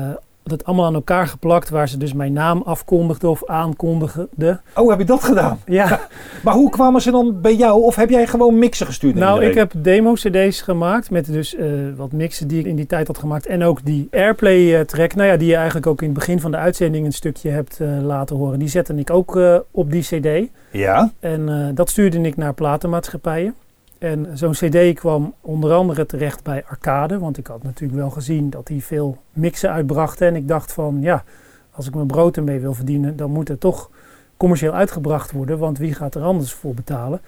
[0.50, 1.70] dat allemaal aan elkaar geplakt...
[1.70, 4.62] waar ze dus mijn naam afkondigden of aankondigden.
[4.76, 5.60] Oh, heb je dat gedaan?
[5.66, 6.00] Ja,
[6.44, 7.84] Maar hoe kwamen ze dan bij jou?
[7.84, 11.10] Of heb jij gewoon mixen gestuurd nou ik heb demo-cd's gemaakt...
[11.10, 13.46] met dus eh, wat mixen die ik in die tijd had gemaakt.
[13.46, 16.58] En ook die Airplay-track, nou ja, die je eigenlijk ook in het begin van de
[16.58, 17.06] uitzending...
[17.06, 18.60] een stukje hebt eh, laten horen.
[18.60, 20.50] Die zette ik ook eh, op die cd.
[20.72, 21.12] Ja?
[21.20, 23.56] En eh, dat stuurde ik naar platenmaatschappijen.
[23.98, 27.20] En zo'n cd kwam onder andere terecht bij Arcade.
[27.20, 30.28] Want ik had natuurlijk wel gezien dat die veel mixen uitbrachten.
[30.28, 31.24] En ik dacht van, ja,
[31.72, 33.16] als ik mijn brood ermee wil verdienen...
[33.16, 33.90] dan moet het toch
[34.38, 35.58] commercieel uitgebracht worden.
[35.58, 37.22] Want wie gaat er anders voor betalen?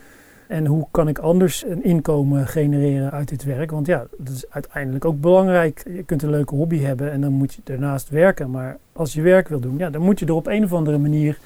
[0.47, 3.71] En hoe kan ik anders een inkomen genereren uit dit werk?
[3.71, 5.83] Want ja, dat is uiteindelijk ook belangrijk.
[5.89, 8.51] Je kunt een leuke hobby hebben en dan moet je daarnaast werken.
[8.51, 10.97] Maar als je werk wil doen, ja, dan moet je er op een of andere
[10.97, 11.39] manier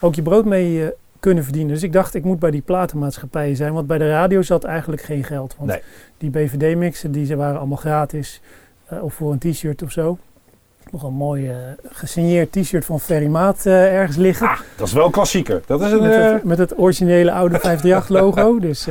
[0.00, 0.90] ook je brood mee eh,
[1.20, 1.72] kunnen verdienen.
[1.74, 3.72] Dus ik dacht, ik moet bij die platenmaatschappijen zijn.
[3.72, 5.54] Want bij de radio zat eigenlijk geen geld.
[5.58, 5.80] Want Nee.
[6.18, 8.40] die BVD-mixen, die ze waren allemaal gratis.
[8.86, 10.18] eh, of voor een t-shirt of zo.
[10.90, 11.56] Nog een mooi eh,
[11.88, 14.50] gesigneerd t-shirt van Ferry Maat eh, ergens liggen.
[14.76, 15.62] Dat is wel klassieker.
[15.66, 18.58] Dat is een, met, het, met het originele oude 538-logo.
[18.58, 18.88] dus...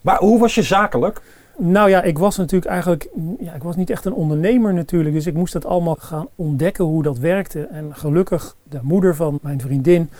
[0.00, 1.20] Maar hoe was je zakelijk?
[1.58, 3.08] nou ja, ik was natuurlijk eigenlijk,
[3.40, 5.14] ja, ik was niet echt een ondernemer natuurlijk.
[5.14, 7.60] Dus ik moest dat allemaal gaan ontdekken hoe dat werkte.
[7.70, 10.10] En gelukkig, de moeder van mijn vriendin,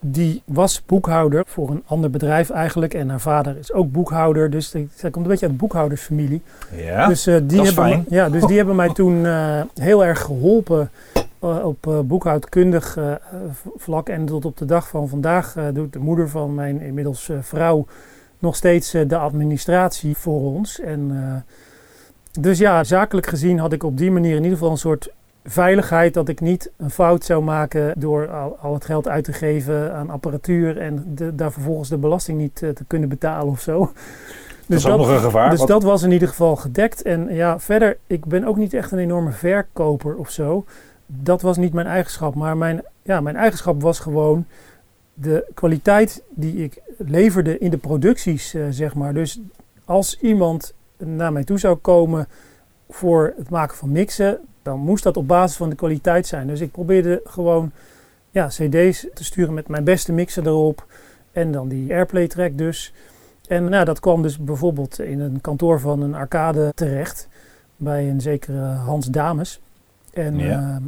[0.00, 2.94] die was boekhouder voor een ander bedrijf eigenlijk.
[2.94, 4.50] En haar vader is ook boekhouder.
[4.50, 6.42] Dus zij komt een beetje uit de boekhoudersfamilie.
[6.76, 8.04] Ja, dus, eh, die dat is hebben, fijn.
[8.08, 10.90] Ja, dus die hebben mij toen eh, heel erg geholpen
[11.38, 12.98] eh, op boekhoudkundig
[13.76, 14.08] vlak.
[14.08, 17.86] En tot op de dag van vandaag doet de moeder van mijn inmiddels vrouw
[18.38, 20.80] nog steeds de administratie voor ons.
[20.80, 21.44] En,
[22.40, 25.12] dus ja, zakelijk gezien had ik op die manier in ieder geval een soort
[25.44, 29.32] veiligheid dat ik niet een fout zou maken door al, al het geld uit te
[29.32, 33.60] geven aan apparatuur en de, daar vervolgens de belasting niet eh, te kunnen betalen of
[33.60, 33.92] zo.
[34.68, 35.50] is ook nog een gevaar.
[35.50, 37.02] Dus dat was in ieder geval gedekt.
[37.02, 40.64] En ja, verder, ik ben ook niet echt een enorme verkoper of zo.
[41.06, 42.34] Dat was niet mijn eigenschap.
[42.34, 44.46] Maar mijn, ja, mijn eigenschap was gewoon
[45.14, 49.14] de kwaliteit die ik leverde in de producties, eh, zeg maar.
[49.14, 49.40] Dus
[49.84, 52.28] als iemand naar mij toe zou komen
[52.90, 56.46] voor het maken van mixen, dan moest dat op basis van de kwaliteit zijn.
[56.46, 57.70] Dus ik probeerde gewoon
[58.30, 60.86] ja, cd's te sturen met mijn beste mixer erop.
[61.32, 62.92] En dan die airplay track dus.
[63.48, 67.28] En nou, dat kwam dus bijvoorbeeld in een kantoor van een arcade terecht.
[67.76, 69.60] Bij een zekere Hans Dames.
[70.12, 70.50] En Ja.
[70.76, 70.82] ehm,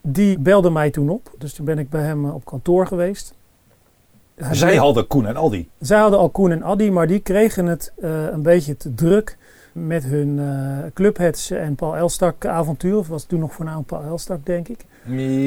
[0.00, 1.30] die belde mij toen op.
[1.38, 3.34] Dus toen ben ik bij hem eh, op kantoor geweest.
[4.34, 5.68] Hij Zij hadden Koen en Aldi.
[5.80, 9.36] zij hadden al Koen en Addy, maar die kregen het eh, een beetje te druk
[9.74, 12.96] met hun eh Clubheads en Paul Elstak avontuur.
[12.96, 14.84] Of was het toen nog voornamelijk Paul Elstak, denk ik.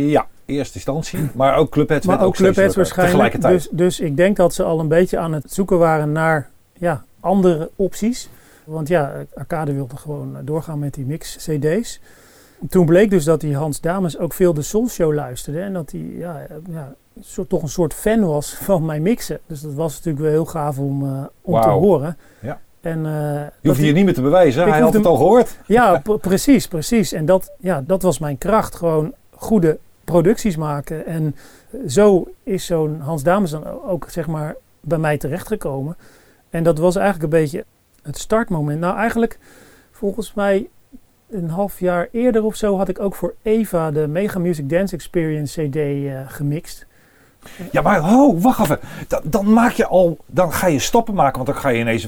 [0.09, 1.19] Ja, eerste instantie.
[1.33, 3.41] Maar ook Clubheads maar ook Clubheads waarschijnlijk.
[3.41, 7.03] Dus, dus ik denk dat ze al een beetje aan het zoeken waren naar ja,
[7.19, 8.29] andere opties.
[8.63, 11.99] Want ja, Arcade wilde gewoon doorgaan met die mix-cd's.
[12.69, 15.59] Toen bleek dus dat die Hans Dames ook veel de Soul Show luisterde.
[15.59, 16.95] En dat hij ja, ja,
[17.47, 19.39] toch een soort fan was van mijn mixen.
[19.45, 22.17] Dus dat was natuurlijk wel heel gaaf om, eh, om te horen.
[22.39, 22.59] Ja.
[22.87, 24.69] En, eh, Je hoeft hier niet meer te bewijzen.
[24.69, 25.57] Hij had het al gehoord.
[25.65, 27.11] ja, precies, precies.
[27.11, 28.75] En dat, ja, dat was mijn kracht.
[28.75, 31.05] Gewoon goede producties maken.
[31.05, 31.35] En
[31.71, 35.97] eh, zo is zo'n Hans Dames dan ook zeg maar bij mij terechtgekomen.
[36.49, 37.65] En dat was eigenlijk een beetje
[38.01, 38.79] het startmoment.
[38.79, 39.39] Nou, eigenlijk
[39.91, 40.67] volgens mij
[41.29, 44.95] een half jaar eerder of zo had ik ook voor Eva de Mega Music Dance
[44.95, 46.85] Experience CD eh, gemixt.
[47.71, 48.79] Ja, maar ho, wacht even.
[49.07, 52.07] Dan, dan maak je al, dan ga je stappen maken, want dan ga je ineens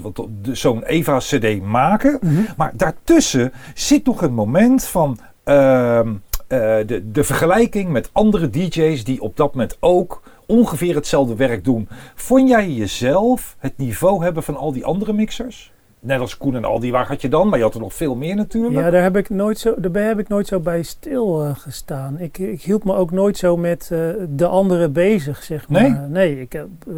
[0.51, 2.19] zo'n Eva-CD maken.
[2.57, 6.13] Maar daartussen zit nog een moment van ehm,
[6.47, 11.63] eh, de, de vergelijking met andere DJ's die op dat moment ook ongeveer hetzelfde werk
[11.63, 11.87] doen.
[12.15, 15.71] Vond jij jezelf het niveau hebben van al die andere mixers?
[16.01, 17.49] Net als Koen en Aldi, waar had je dan?
[17.49, 18.73] Maar je had er nog veel meer natuurlijk.
[18.73, 21.55] Ja, daar heb ik nooit zo, daarbij heb ik nooit zo bij stilgestaan.
[21.55, 22.19] gestaan.
[22.19, 25.81] ik, ik hield me ook nooit zo met eh, de anderen bezig, zeg maar.
[25.81, 26.07] Nee?
[26.07, 26.93] Nee, ik heb, eh,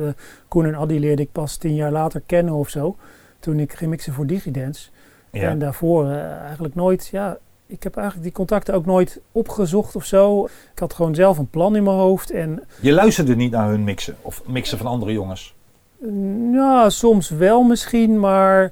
[0.47, 2.95] Koen en Addy leerde ik pas tien jaar later kennen of zo.
[3.39, 4.89] Toen ik ging mixen voor Digidance.
[5.31, 5.49] Ja.
[5.49, 7.37] En daarvoor eh, eigenlijk nooit, ja...
[7.65, 10.45] Ik heb eigenlijk die contacten ook nooit opgezocht of zo.
[10.45, 12.31] Ik had gewoon zelf een plan in mijn hoofd.
[12.31, 15.55] En Je luisterde niet naar hun mixen of mixen van andere jongens.
[16.51, 18.71] Ja, soms wel misschien, maar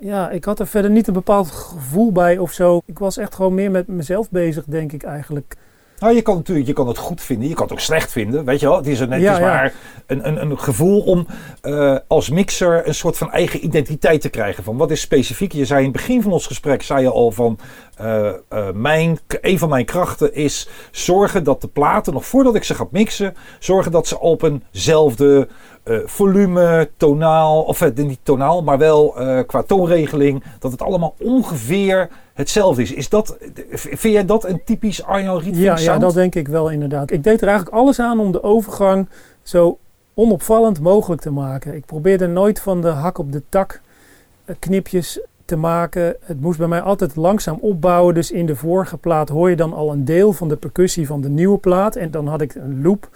[0.00, 2.80] ja, ik had er verder niet een bepaald gevoel bij of zo.
[2.86, 5.56] Ik was echt gewoon meer met mezelf bezig, denk ik eigenlijk.
[6.02, 8.44] Nou, je kan natuurlijk je kan het goed vinden, je kan het ook slecht vinden,
[8.44, 8.76] weet je wel.
[8.76, 9.44] Het is, een, het Ja, is ja.
[9.44, 9.74] maar
[10.06, 11.26] een, een, een gevoel om
[11.60, 14.64] eh, als mixer een soort van eigen identiteit te krijgen.
[14.64, 15.52] Van wat is specifiek?
[15.52, 17.58] Je zei in het begin van ons gesprek, zei je al van,
[17.96, 18.34] eh, eh,
[18.74, 22.86] mijn, een van mijn krachten is zorgen dat de platen, nog voordat ik ze ga
[22.90, 25.48] mixen, zorgen dat ze op eenzelfde
[25.82, 31.14] eh, volume, tonaal, of eh, niet tonaal, maar wel eh, qua toonregeling, dat het allemaal
[31.18, 32.92] ongeveer hetzelfde is.
[32.92, 33.36] is dat,
[33.70, 37.10] vind jij dat een typisch Arjan Rietvink Ja, ja, dat denk ik wel inderdaad.
[37.10, 39.08] Ik deed er eigenlijk alles aan om de overgang
[39.42, 39.78] zo
[40.14, 41.74] onopvallend mogelijk te maken.
[41.74, 43.80] Ik probeerde nooit van de hak op de tak
[44.58, 46.16] knipjes te maken.
[46.24, 48.14] Het moest bij mij altijd langzaam opbouwen.
[48.14, 51.20] Dus in de vorige plaat hoor je dan al een deel van de percussie van
[51.20, 51.96] de nieuwe plaat.
[51.96, 53.08] En dan had ik een loop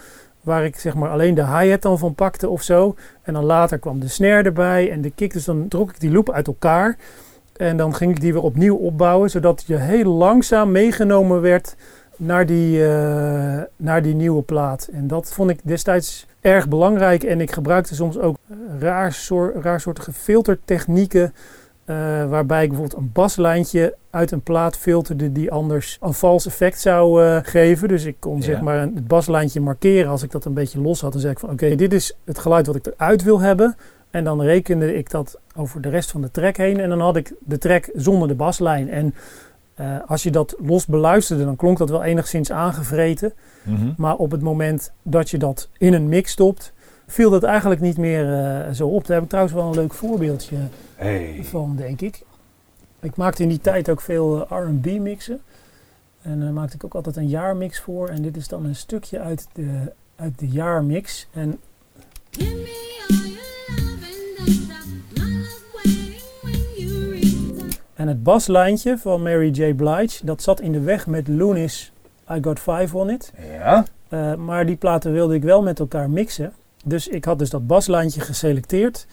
[0.47, 2.95] waar ik zeg maar alleen de hi-hat dan van pakte of zo.
[3.23, 5.33] En dan later kwam de snare erbij en de kick.
[5.33, 6.97] Dus dan trok ik die loop uit elkaar.
[7.57, 11.77] En dan ging ik die weer opnieuw opbouwen, zodat je heel langzaam meegenomen werd
[12.17, 14.89] naar die, eh, naar die nieuwe plaat.
[14.93, 17.23] En dat vond ik destijds erg belangrijk.
[17.25, 18.37] En ik gebruikte soms ook
[18.79, 21.35] raar soor, raarsoortige filtertechnieken.
[21.87, 21.97] Eh,
[22.29, 27.25] waarbij ik bijvoorbeeld een baslijntje uit een plaat filterde die anders een vals effect zou
[27.25, 27.89] eh, geven.
[27.89, 28.43] Dus ik kon Ja.
[28.43, 31.13] zeg maar een- het baslijntje markeren als ik dat een beetje los had.
[31.13, 33.77] Dan zei ik van oké, dit is het geluid wat ik eruit wil hebben.
[34.11, 36.81] En dan rekende ik dat over de rest van de track heen.
[36.81, 38.91] En dan had ik de track zonder de baslijn.
[38.91, 39.15] En
[39.75, 43.33] eh, als je dat los beluisterde, dan klonk dat wel enigszins aangevreten.
[43.63, 43.93] Mhm.
[43.97, 46.73] Maar op het moment dat je dat in een mix stopt,
[47.07, 49.07] viel dat eigenlijk niet meer eh, zo op.
[49.07, 50.57] Daar heb ik trouwens wel een leuk voorbeeldje
[50.95, 51.41] Hey.
[51.43, 52.23] van, denk ik.
[53.01, 55.41] Ik maakte in die tijd ook veel eh, R&B mixen.
[56.23, 58.09] En daar maakte ik ook altijd een jaarmix voor.
[58.09, 61.29] En dit is dan een stukje uit de, uit de jaarmix.
[61.33, 61.59] En
[67.95, 69.75] En het baslijntje van Mary J.
[69.75, 71.93] Blige, dat zat in de weg met Lunis
[72.31, 73.33] I Got Five On It.
[73.53, 73.85] Ja.
[74.09, 76.53] Eh, maar die platen wilde ik wel met elkaar mixen.
[76.89, 79.07] Dus ik had dus dat baslijntje geselecteerd,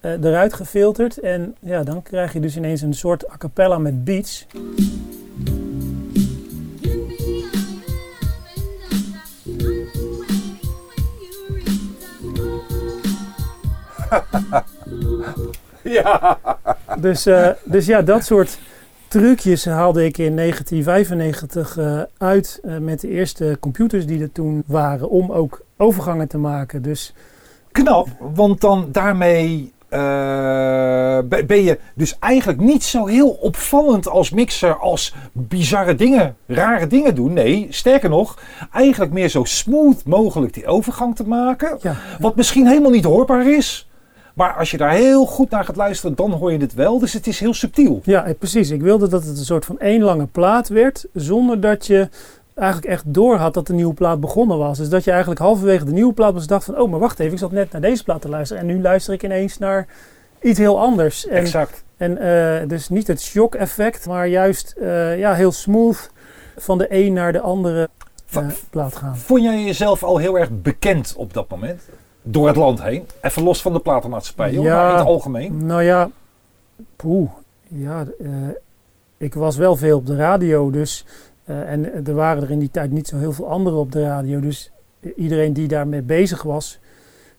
[0.00, 1.18] eh, eruit gefilterd.
[1.18, 4.46] En ja, dan krijg je dus ineens een soort a cappella met beats.
[15.82, 16.38] Ja.
[16.98, 18.58] Dus, eh, dus ja, dat soort
[19.12, 24.62] trucjes haalde ik in 1995 eh, uit eh, met de eerste computers die er toen
[24.66, 25.10] waren.
[25.10, 26.82] Om ook overgangen te maken.
[26.82, 27.14] Dus
[27.72, 34.76] Knap, want dan daarmee eh, ben je dus eigenlijk niet zo heel opvallend als mixer
[34.76, 37.32] als bizarre dingen, rare dingen doen.
[37.32, 38.38] Nee, sterker nog,
[38.72, 41.78] eigenlijk meer zo smooth mogelijk die overgang te maken.
[41.80, 43.86] ja, Wat misschien helemaal niet hoorbaar is.
[44.34, 46.98] Maar als je daar heel goed naar gaat luisteren, dan hoor je het wel.
[46.98, 48.00] Dus het is heel subtiel.
[48.04, 48.70] Ja, eh, precies.
[48.70, 52.08] Ik wilde dat het een soort van één lange plaat werd, zonder dat je
[52.54, 54.78] eigenlijk echt door had dat de nieuwe plaat begonnen was.
[54.78, 57.32] Dus dat je eigenlijk halverwege de nieuwe plaat was dacht van, oh, maar wacht even,
[57.32, 59.86] ik zat net naar deze plaat te luisteren en nu luister ik ineens naar
[60.40, 61.26] iets heel anders.
[61.26, 61.84] En, exact.
[61.96, 66.10] en eh, dus niet het shock effect, maar juist eh, ja, heel smooth
[66.56, 67.88] van de een naar de andere
[68.70, 69.16] plaat gaan.
[69.16, 71.82] Vond jij jezelf al heel erg bekend op dat moment?
[72.22, 73.06] Door het land heen?
[73.20, 74.62] Even los van de platenmaatschappij, Ja.
[74.76, 75.66] maar in het algemeen.
[75.66, 76.10] Nou ja,
[76.96, 77.30] poeh,
[77.68, 78.28] ja, eh,
[79.16, 81.04] ik was wel veel op de radio, dus
[81.44, 84.02] eh, en er waren er in die tijd niet zo heel veel anderen op de
[84.02, 84.70] radio, dus
[85.16, 86.78] iedereen die daarmee bezig was,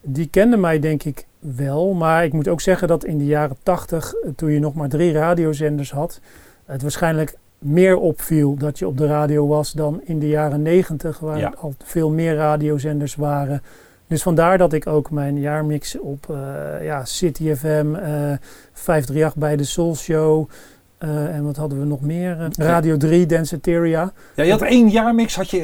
[0.02, 1.94] die kende mij denk ik wel.
[1.94, 4.90] Maar ik moet ook zeggen dat in de jaren tachtig, eh, toen je nog maar
[4.90, 6.20] drie radiozenders had,
[6.66, 11.20] het waarschijnlijk meer opviel dat je op de radio was dan in de jaren negentig,
[11.20, 11.54] waar Ja.
[11.60, 13.62] al veel meer radiozenders waren.
[14.08, 18.32] Dus vandaar dat ik ook mijn jaarmix op eh, ja, City FM, eh
[18.74, 20.50] 538 bij de Soul Show.
[20.98, 22.40] eh, en wat hadden we nog meer?
[22.42, 24.14] Eh, Radio 3, Danceteria.
[24.36, 25.58] Ja, je had één jaarmix, had je...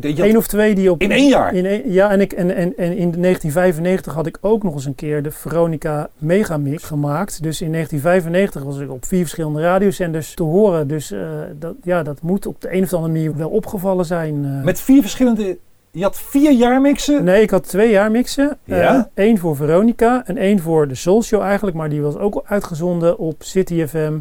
[0.00, 1.00] je had- Eén of twee die op...
[1.02, 1.54] In één jaar?
[1.54, 4.94] In ja, en, ik, en, en, en in 1995 had ik ook nog eens een
[4.94, 7.42] keer de Veronica Megamix gemaakt.
[7.42, 10.88] Dus in 1995 was ik op vier verschillende radiozenders te horen.
[10.88, 11.14] Dus
[11.58, 14.64] dat, ja, dat moet op de een of andere manier wel opgevallen zijn.
[14.64, 15.58] Met vier verschillende...
[15.90, 17.24] Je had vier jaarmixen?
[17.24, 18.58] Nee, ik had twee jaarmixen.
[18.64, 19.10] Ja?
[19.14, 21.76] Eén voor Veronica en één voor de Soul Show eigenlijk.
[21.76, 24.18] Maar die was ook uitgezonden op City FM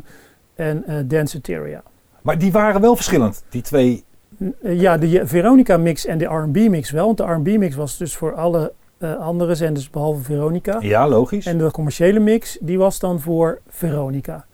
[0.56, 1.84] en eh Danceteria.
[2.22, 4.04] Maar die waren wel verschillend, die twee.
[4.62, 7.06] Eh, Ja, de Veronica mix en de R&B mix wel.
[7.06, 10.78] Want de R&B mix was dus voor alle eh, andere zenders behalve Veronica.
[10.80, 11.46] Ja, logisch.
[11.46, 14.46] En de commerciële mix, die was dan voor Veronica.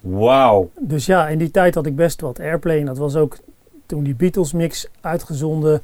[0.00, 0.70] Wauw.
[0.80, 2.78] Dus ja, in die tijd had ik best wat airplay.
[2.80, 3.38] En dat was ook
[3.86, 5.82] toen die Beatles mix uitgezonden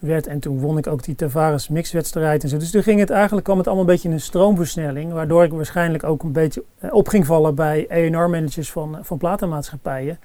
[0.00, 0.26] werd.
[0.26, 2.56] En toen won ik ook die Tavares mixwedstrijd en zo.
[2.56, 5.12] Dus toen ging het eigenlijk, kwam het allemaal een beetje in een stroomversnelling.
[5.12, 10.18] Waardoor ik waarschijnlijk ook een beetje eh, op ging vallen bij A&R-managers van, van platenmaatschappijen.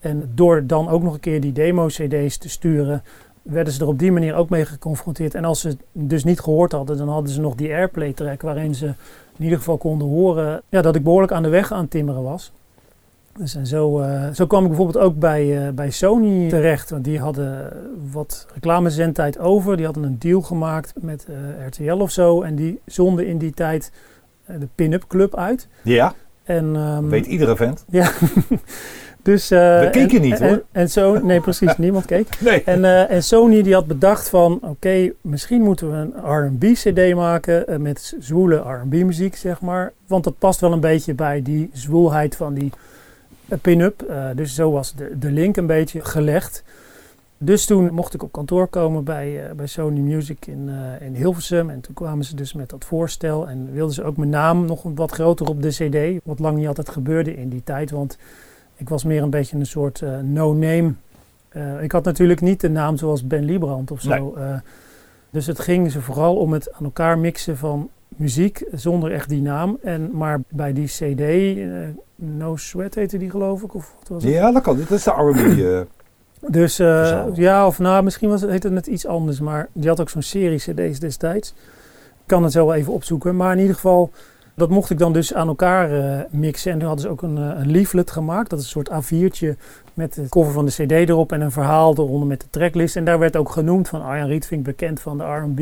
[0.00, 3.02] En door dan ook nog een keer die demo-cd's te sturen,
[3.42, 5.34] werden ze er op die manier ook mee geconfronteerd.
[5.34, 8.74] En als ze het dus niet gehoord hadden, dan hadden ze nog die airplay-track waarin
[8.74, 8.86] ze
[9.36, 12.52] in ieder geval konden horen ja, dat ik behoorlijk aan de weg aan timmeren was.
[13.38, 16.90] Dus en zo, eh, zo kwam ik bijvoorbeeld ook bij, eh, bij Sony terecht.
[16.90, 17.72] Want die hadden
[18.12, 19.76] wat reclamezendtijd over.
[19.76, 22.42] Die hadden een deal gemaakt met eh, RTL of zo.
[22.42, 23.92] En die zonden in die tijd
[24.46, 25.68] de Pin-Up Club uit.
[25.82, 26.14] Ja,
[26.44, 27.84] En, ehm, weet iedere vent.
[27.90, 28.10] Ja.
[29.22, 30.62] dus, We keken en- niet, en- hoor.
[30.72, 32.28] En, zo, nee, precies, niemand keek.
[32.40, 32.62] Nee.
[32.64, 37.82] En, en Sony die had bedacht van, oké, misschien moeten we een R&B CD maken
[37.82, 39.92] met zwoele R&B muziek, zeg maar.
[40.06, 42.72] Want dat past wel een beetje bij die zwoelheid van die
[43.56, 44.02] pin-up.
[44.02, 46.64] Eh, dus zo was de, de link een beetje gelegd.
[47.38, 51.14] Dus toen mocht ik op kantoor komen bij, eh, bij Sony Music in, eh, in
[51.14, 51.70] Hilversum.
[51.70, 53.48] En toen kwamen ze dus met dat voorstel.
[53.48, 56.24] En wilden ze ook mijn naam nog wat groter op de CD.
[56.24, 57.90] Wat lang niet altijd gebeurde in die tijd.
[57.90, 58.18] Want
[58.76, 60.92] ik was meer een beetje een soort no-name.
[61.80, 64.34] Ik had natuurlijk niet de naam zoals Ben Liebrand of zo.
[64.36, 64.60] Nee.
[65.30, 69.42] dus het ging ze vooral om het aan elkaar mixen van muziek zonder echt die
[69.42, 69.78] naam.
[69.82, 71.20] En, maar bij die CD,
[72.20, 73.74] No Sweat heette die geloof ik.
[73.74, 74.32] Of wat was het?
[74.32, 74.76] Ja, dat kan.
[74.76, 75.58] Dat is de R&B.
[75.58, 75.80] eh.
[76.50, 79.88] Dus eh, ja, of nou, misschien was het, heette het net iets anders, maar die
[79.88, 81.54] had ook zo'n serie CD's destijds.
[82.08, 84.10] Ik kan het zo wel even opzoeken, maar in ieder geval,
[84.54, 86.72] dat mocht ik dan dus aan elkaar eh, mixen.
[86.72, 89.58] En toen hadden ze ook een, een leaflet gemaakt, dat is een soort A4'tje
[89.94, 92.96] met de cover van de CD erop en een verhaal eronder met de tracklist.
[92.96, 95.60] En daar werd ook genoemd van Arjan Rietvink, bekend van de R&B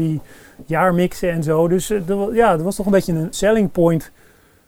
[0.66, 1.68] jaarmixen en zo.
[1.68, 1.92] Dus
[2.32, 4.10] ja, dat was toch een beetje een selling point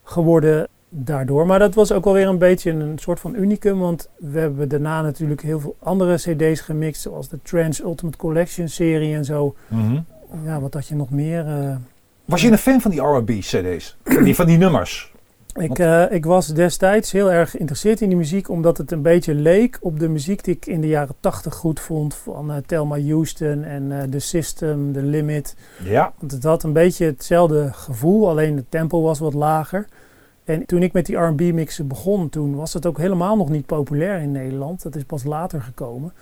[0.02, 1.46] geworden daardoor.
[1.46, 3.78] Maar dat was ook wel weer een beetje een soort van unicum.
[3.78, 7.02] Want we hebben daarna natuurlijk heel veel andere cd's gemixt.
[7.02, 9.54] Zoals de Trans Ultimate Collection serie en zo.
[9.66, 10.00] Mhm.
[10.44, 11.46] Ja, wat had je nog meer?
[11.46, 11.76] eh,
[12.24, 13.96] Was je een fan van die R&B CD's?
[14.04, 15.12] Van die, van die nummers?
[15.54, 18.48] ik, eh, ik was destijds heel erg geïnteresseerd in die muziek.
[18.48, 21.80] Omdat het een beetje leek op de muziek die ik in de jaren tachtig goed
[21.80, 22.14] vond.
[22.14, 25.54] Van eh, Thelma Houston en The System, The Limit.
[25.84, 26.12] Ja.
[26.18, 29.86] Want het had een beetje hetzelfde gevoel, alleen het tempo was wat lager.
[30.48, 33.66] En toen ik met die R&B mixen begon, toen was het ook helemaal nog niet
[33.66, 34.82] populair in Nederland.
[34.82, 36.12] Dat is pas later gekomen.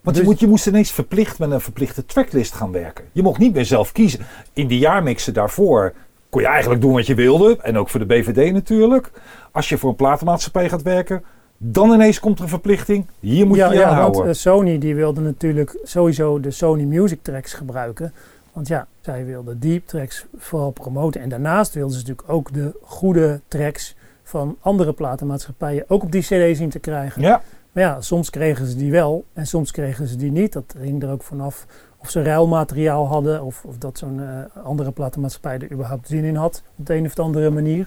[0.00, 3.04] Want Dus- je, moet, je moest ineens verplicht met een verplichte tracklist gaan werken.
[3.12, 4.20] Je mocht niet meer zelf kiezen.
[4.52, 5.92] In die jaarmixen daarvoor
[6.28, 7.58] kon je eigenlijk doen wat je wilde.
[7.62, 9.10] En ook voor de BVD natuurlijk.
[9.52, 11.22] Als je voor een platenmaatschappij gaat werken,
[11.56, 13.06] dan ineens komt er een verplichting.
[13.20, 14.32] Hier moet ja, je je ja, aan want houden.
[14.34, 18.12] eh, Sony die wilde natuurlijk sowieso de Sony Music Tracks gebruiken.
[18.54, 21.20] Want ja, zij wilden deep tracks vooral promoten.
[21.20, 26.22] En daarnaast wilden ze natuurlijk ook de goede tracks van andere platenmaatschappijen ook op die
[26.22, 27.22] CD zien te krijgen.
[27.22, 27.42] ja,
[27.72, 30.52] Maar ja, soms kregen ze die wel en soms kregen ze die niet.
[30.52, 34.90] Dat hing er ook vanaf of ze ruilmateriaal hadden of, of dat zo'n eh, andere
[34.90, 36.62] platenmaatschappij er überhaupt zin in had.
[36.76, 37.86] Op de een of andere manier.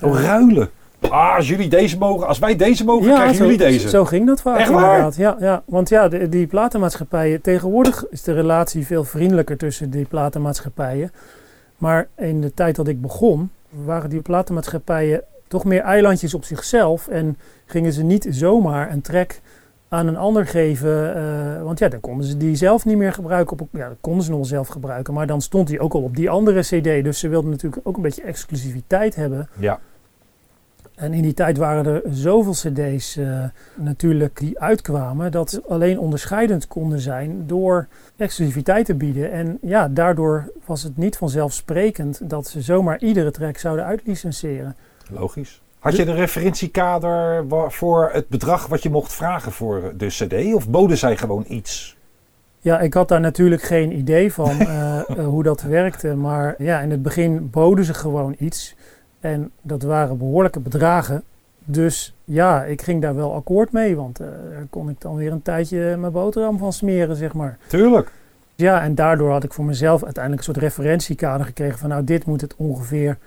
[0.00, 0.70] oh, Eh, ruilen.
[1.10, 3.88] Ah, als jullie deze mogen, als wij deze mogen, krijgen zo, jullie deze.
[3.88, 4.82] Zo ging dat vaak Echt waar?
[4.84, 5.16] inderdaad.
[5.16, 5.62] Ja, ja.
[5.66, 7.40] Want ja, de, die platenmaatschappijen...
[7.40, 11.12] Tegenwoordig is de relatie veel vriendelijker tussen die platenmaatschappijen.
[11.78, 17.08] Maar in de tijd dat ik begon, waren die platenmaatschappijen toch meer eilandjes op zichzelf.
[17.08, 19.40] En gingen ze niet zomaar een track
[19.88, 21.14] aan een ander geven.
[21.16, 23.60] eh, want ja, dan konden ze die zelf niet meer gebruiken.
[23.60, 25.14] Op, ja, dat konden ze nog zelf gebruiken.
[25.14, 27.04] Maar dan stond die ook al op die andere cd.
[27.04, 29.48] Dus ze wilden natuurlijk ook een beetje exclusiviteit hebben.
[29.58, 29.78] Ja,
[30.94, 35.32] En in die tijd waren er zoveel cd's eh, natuurlijk die uitkwamen...
[35.32, 37.86] dat ze alleen onderscheidend konden zijn door
[38.16, 39.32] exclusiviteit te bieden.
[39.32, 42.30] En ja, daardoor was het niet vanzelfsprekend...
[42.30, 44.76] dat ze zomaar iedere track zouden uitlicenseren.
[45.10, 45.62] logisch.
[45.78, 50.54] Had je een referentiekader voor het bedrag wat je mocht vragen voor de cd?
[50.54, 51.96] Of boden zij gewoon iets?
[52.64, 56.14] Ja, ik had daar natuurlijk geen idee van eh, eh, hoe dat werkte.
[56.14, 58.74] Maar ja, in het begin boden ze gewoon iets.
[59.24, 61.22] En dat waren behoorlijke bedragen.
[61.64, 63.96] Dus ja, ik ging daar wel akkoord mee.
[63.96, 67.58] Want eh, daar kon ik dan weer een tijdje mijn boterham van smeren, zeg maar.
[67.66, 68.12] Tuurlijk.
[68.54, 72.26] Ja, en daardoor had ik voor mezelf uiteindelijk een soort referentiekader gekregen van nou, dit
[72.26, 73.18] moet het ongeveer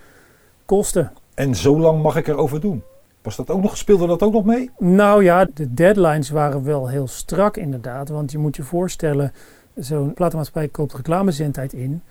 [0.66, 1.12] kosten.
[1.34, 2.84] En zo lang mag ik erover doen.
[3.22, 4.72] Was dat ook nog, speelde dat ook nog mee?
[4.78, 8.10] Nou ja, de deadlines waren wel heel strak inderdaad.
[8.10, 9.34] Want je moet je voorstellen,
[9.76, 12.02] zo'n platenmaatschappij koopt reclamezendtijd in.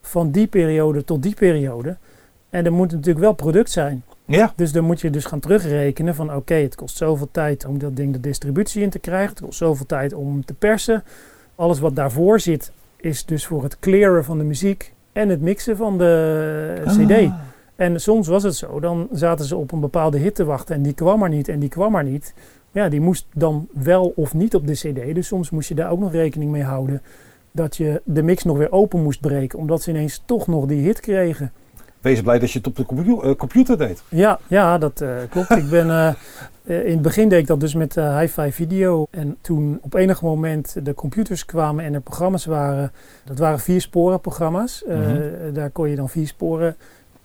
[0.00, 1.96] Van die periode tot die periode.
[2.50, 4.02] En er moet natuurlijk wel product zijn.
[4.24, 4.52] Ja.
[4.56, 7.96] Dus dan moet je dus gaan terugrekenen van oké, het kost zoveel tijd om dat
[7.96, 9.28] ding de distributie in te krijgen.
[9.28, 11.04] Het kost zoveel tijd om te persen.
[11.54, 15.76] Alles wat daarvoor zit is dus voor het clearen van de muziek en het mixen
[15.76, 17.12] van de cd.
[17.12, 17.34] Ah.
[17.76, 20.82] En soms was het zo, dan zaten ze op een bepaalde hit te wachten en
[20.82, 22.34] die kwam er niet en die kwam er niet.
[22.70, 25.14] Ja, die moest dan wel of niet op de cd.
[25.14, 27.02] Dus soms moest je daar ook nog rekening mee houden
[27.52, 30.82] dat je de mix nog weer open moest breken, omdat ze ineens toch nog die
[30.82, 31.52] hit kregen.
[32.06, 32.84] Wees blij dat je het op de
[33.22, 34.02] eh, computer deed.
[34.08, 35.50] Ja, ja dat eh, klopt.
[35.50, 36.12] ik ben, eh,
[36.86, 39.06] in het begin deed ik dat dus met hi-fi video.
[39.10, 42.92] En toen op enig moment de computers kwamen en er programma's waren.
[43.24, 44.84] Dat waren vier sporen programma's.
[44.86, 45.52] Mhm.
[45.52, 46.76] Daar kon je dan vier sporen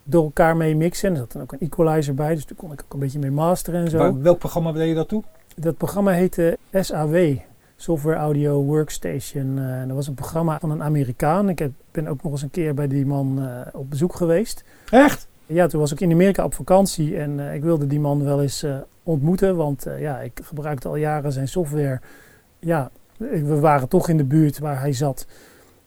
[0.03, 1.07] door elkaar mee mixen.
[1.07, 2.33] En er zat dan ook een equalizer bij.
[2.33, 4.21] Dus daar kon ik ook een beetje mee masteren en zo.
[4.21, 5.23] Welk programma deed je dat toe?
[5.55, 7.41] Dat programma heette SAW.
[7.81, 9.59] Software Audio Workstation.
[9.59, 11.49] Eh, dat was een programma van een Amerikaan.
[11.49, 14.63] Ik heb, ben ook nog eens een keer bij die man eh, op bezoek geweest.
[14.89, 15.27] Echt?
[15.45, 18.41] Ja, toen was ik in Amerika op vakantie en eh, ik wilde die man wel
[18.41, 21.99] eens eh, ontmoeten, want eh, ja, ik gebruikte al jaren zijn software.
[22.59, 25.25] Ja, we waren toch in de buurt waar hij zat.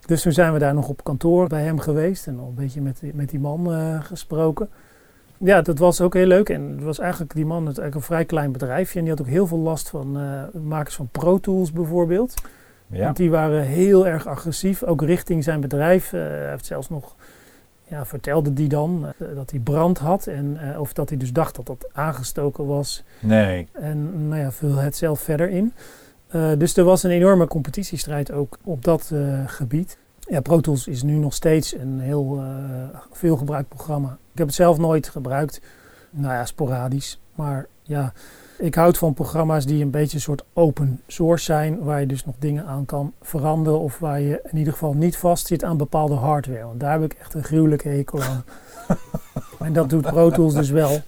[0.06, 2.80] Dus toen zijn we daar nog op kantoor bij hem geweest en al een beetje
[2.80, 4.68] met, die- met die man eh, gesproken.
[5.38, 6.48] Ja, dat was ook heel leuk.
[6.48, 8.98] En het was eigenlijk die man, het eigenlijk een vrij klein bedrijfje.
[8.98, 12.34] En die had ook heel veel last van eh, makers van Pro Tools bijvoorbeeld.
[12.86, 13.04] Ja.
[13.04, 16.12] Want die waren heel erg agressief, ook richting zijn bedrijf.
[16.12, 17.14] Eh, hij heeft zelfs nog,
[17.84, 20.26] ja, vertelde die dan eh, dat hij brand had.
[20.26, 23.04] En, of dat hij dus dacht dat dat aangestoken was.
[23.20, 23.68] Nee.
[23.72, 25.72] En nou ja, vul het zelf verder in.
[26.58, 29.12] Dus er was een enorme competitiestrijd ook op dat
[29.46, 29.98] gebied.
[30.18, 32.42] Ja, Pro Tools is nu nog steeds een heel
[33.12, 34.18] veel gebruikt programma.
[34.34, 35.60] Ik heb het zelf nooit gebruikt.
[36.10, 37.20] Nou ja, sporadisch.
[37.34, 38.12] Maar ja,
[38.58, 41.84] ik houd van programma's die een beetje een soort open source zijn.
[41.84, 43.80] Waar je dus nog dingen aan kan veranderen.
[43.80, 46.64] Of waar je in ieder geval niet vastzit aan bepaalde hardware.
[46.64, 48.44] Want daar heb ik echt een gruwelijke hekel aan.
[49.66, 51.00] en dat doet Pro Tools dus wel.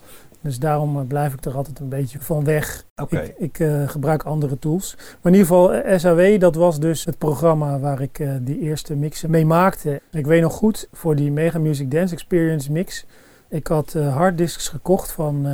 [0.46, 2.84] Dus daarom eh, blijf ik er altijd een beetje van weg.
[3.08, 4.94] Ik, ik eh, gebruik andere tools.
[4.96, 8.94] Maar in ieder geval, eh, SAW, dat was dus het programma waar ik die eerste
[8.94, 10.00] mixen mee maakte.
[10.10, 13.04] Ik weet nog goed, voor die Mega Music Dance Experience mix.
[13.48, 15.46] Ik had eh, harddisks gekocht van,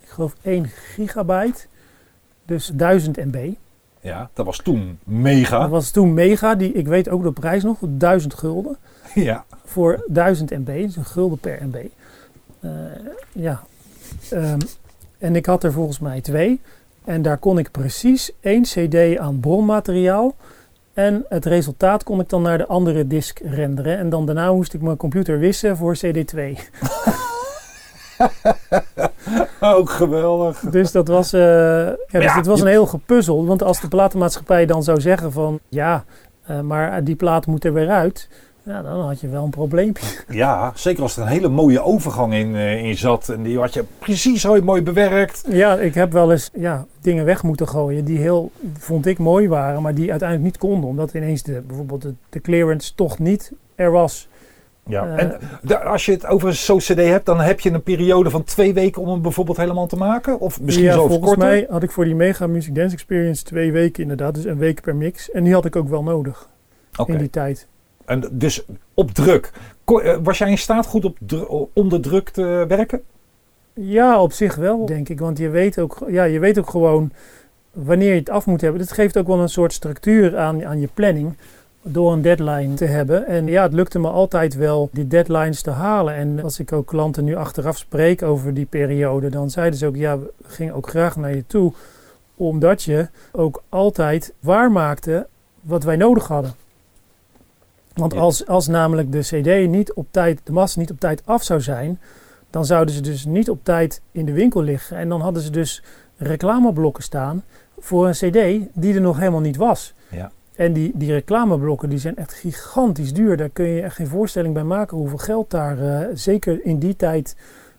[0.00, 1.66] ik geloof 1 gigabyte.
[2.44, 3.52] Dus 1000 MB.
[4.00, 5.60] Ja, dat was toen mega.
[5.60, 6.54] Dat was toen mega.
[6.54, 8.76] Die, ik weet ook de prijs nog, 1000 gulden.
[9.14, 9.44] Ja.
[9.64, 11.76] Voor 1000 MB, dus een gulden per MB.
[13.32, 13.62] Ja.
[14.30, 14.58] Ehm,
[15.18, 16.60] en ik had er volgens mij twee.
[17.04, 20.34] En daar kon ik precies één CD aan bronmateriaal.
[20.94, 23.98] En het resultaat kon ik dan naar de andere disk renderen.
[23.98, 26.40] En dan daarna moest ik mijn computer wissen voor CD2.
[29.60, 30.58] Ook geweldig.
[30.60, 33.46] Dus dat was, eh, ja, dus Ja, was je- een heel gepuzzel.
[33.46, 35.58] Want als de platenmaatschappij dan zou zeggen van...
[35.68, 36.04] Ja,
[36.46, 38.28] eh, maar die plaat moet er weer uit.
[38.66, 40.06] Ja, dan had je wel een probleempje.
[40.28, 43.28] Ja, zeker als er een hele mooie overgang in, eh, in zat.
[43.28, 45.44] En die had je precies zo mooi bewerkt.
[45.48, 49.48] Ja, ik heb wel eens ja, dingen weg moeten gooien die heel, vond ik, mooi
[49.48, 50.90] waren, maar die uiteindelijk niet konden.
[50.90, 54.28] Omdat ineens de, bijvoorbeeld de, de clearance toch niet er was.
[54.86, 55.16] Ja.
[55.16, 58.44] Eh, en als je het over zo'n cd hebt, dan heb je een periode van
[58.44, 60.40] twee weken om hem bijvoorbeeld helemaal te maken?
[60.40, 61.48] Of misschien ja, zelfs volgens korter?
[61.48, 64.80] mij had ik voor die Mega Music Dance Experience twee weken inderdaad, dus een week
[64.80, 65.30] per mix.
[65.30, 66.48] En die had ik ook wel nodig
[67.06, 67.68] in die tijd.
[68.06, 69.52] En dus op druk.
[69.84, 71.18] Eh, Was jij in staat goed op
[71.72, 73.02] onder druk te werken?
[73.72, 75.20] Ja, op zich wel, denk ik.
[75.20, 77.12] Want je weet ook, ja, je weet ook gewoon
[77.72, 78.80] wanneer je het af moet hebben.
[78.80, 81.36] Het geeft ook wel een soort structuur aan, aan je planning
[81.82, 83.26] door een deadline te hebben.
[83.26, 86.14] En ja, het lukte me altijd wel die deadlines te halen.
[86.14, 89.96] En als ik ook klanten nu achteraf spreek over die periode, dan zeiden ze ook,
[89.96, 91.72] ja, we gingen ook graag naar je toe.
[92.34, 95.26] Omdat je ook altijd waarmaakte
[95.60, 96.54] wat wij nodig hadden.
[97.96, 98.18] Want Ja.
[98.20, 101.60] als, als namelijk de CD niet op tijd, de massa niet op tijd af zou
[101.60, 102.00] zijn,
[102.50, 104.96] dan zouden ze dus niet op tijd in de winkel liggen.
[104.96, 105.82] En dan hadden ze dus
[106.16, 107.44] reclameblokken staan
[107.78, 109.94] voor een CD die er nog helemaal niet was.
[110.08, 110.30] Ja.
[110.56, 113.36] En die, die reclameblokken die zijn echt gigantisch duur.
[113.36, 116.96] Daar kun je echt geen voorstelling bij maken hoeveel geld daar eh, zeker in die
[116.96, 117.36] tijd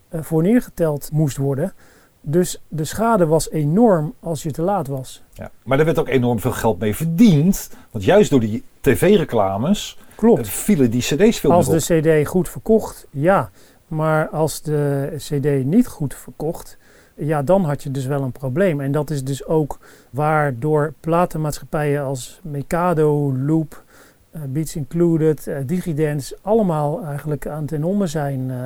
[0.08, 1.72] eh, voor neergeteld moest worden.
[2.20, 5.22] Dus de schade was enorm als je te laat was.
[5.32, 5.50] Ja.
[5.64, 7.70] Maar er werd ook enorm veel geld mee verdiend.
[7.90, 10.40] Want juist door die tv-reclames Klopt.
[10.46, 11.78] eh, vielen die cd's veel Als op.
[11.78, 13.50] de CD goed verkocht, ja.
[13.88, 16.76] Maar als de CD niet goed verkocht,
[17.14, 18.80] ja, dan had je dus wel een probleem.
[18.80, 19.78] En dat is dus ook
[20.10, 23.82] waardoor platenmaatschappijen als Mikado, Loop,
[24.48, 28.56] Beats Included, eh, Digidance allemaal eigenlijk aan ten onder zijn eh,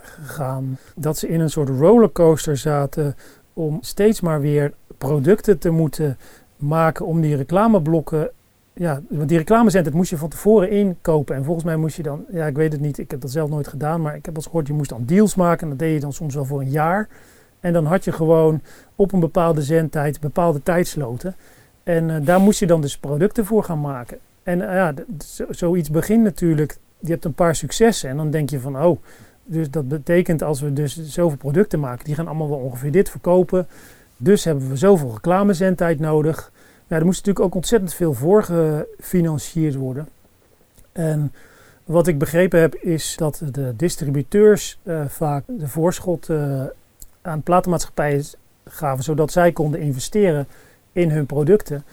[0.00, 0.78] gegaan.
[0.96, 3.14] Dat ze in een soort rollercoaster zaten
[3.52, 6.18] om steeds maar weer producten te moeten
[6.56, 8.30] maken om die reclameblokken
[8.78, 11.36] ja, want die reclamezender moest je van tevoren inkopen.
[11.36, 13.50] En volgens mij moest je dan, ja, ik weet het niet, ik heb dat zelf
[13.50, 15.62] nooit gedaan, maar ik heb eens gehoord, je moest dan deals maken.
[15.62, 17.08] En dat deed je dan soms wel voor een jaar.
[17.60, 18.60] En dan had je gewoon
[18.96, 21.36] op een bepaalde zendtijd bepaalde tijdsloten.
[21.82, 24.18] En eh, daar moest je dan dus producten voor gaan maken.
[24.46, 24.94] En eh, ja,
[25.50, 28.98] zoiets begint natuurlijk, je hebt een paar successen en dan denk je van, oh,
[29.44, 33.10] dus dat betekent als we dus zoveel producten maken, die gaan allemaal wel ongeveer dit
[33.10, 33.66] verkopen.
[34.16, 36.52] Dus hebben we zoveel reclamezendtijd nodig.
[36.86, 40.08] Ja, er moest natuurlijk ook ontzettend veel voor gefinancierd worden.
[40.92, 41.32] En
[41.84, 46.62] wat ik begrepen heb is dat de distributeurs eh, vaak de voorschot eh,
[47.22, 48.24] aan platenmaatschappijen
[48.64, 50.46] gaven, zodat zij konden investeren
[50.92, 51.84] in hun producten.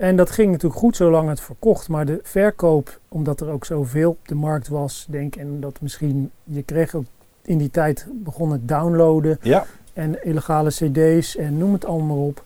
[0.00, 4.10] En dat ging natuurlijk goed zolang het verkocht, maar de verkoop, omdat er ook zoveel
[4.10, 7.04] op de markt was, denk ik, en dat misschien, je kreeg ook
[7.42, 12.44] in die tijd begon het downloaden Ja, en illegale cd's en noem het allemaal op.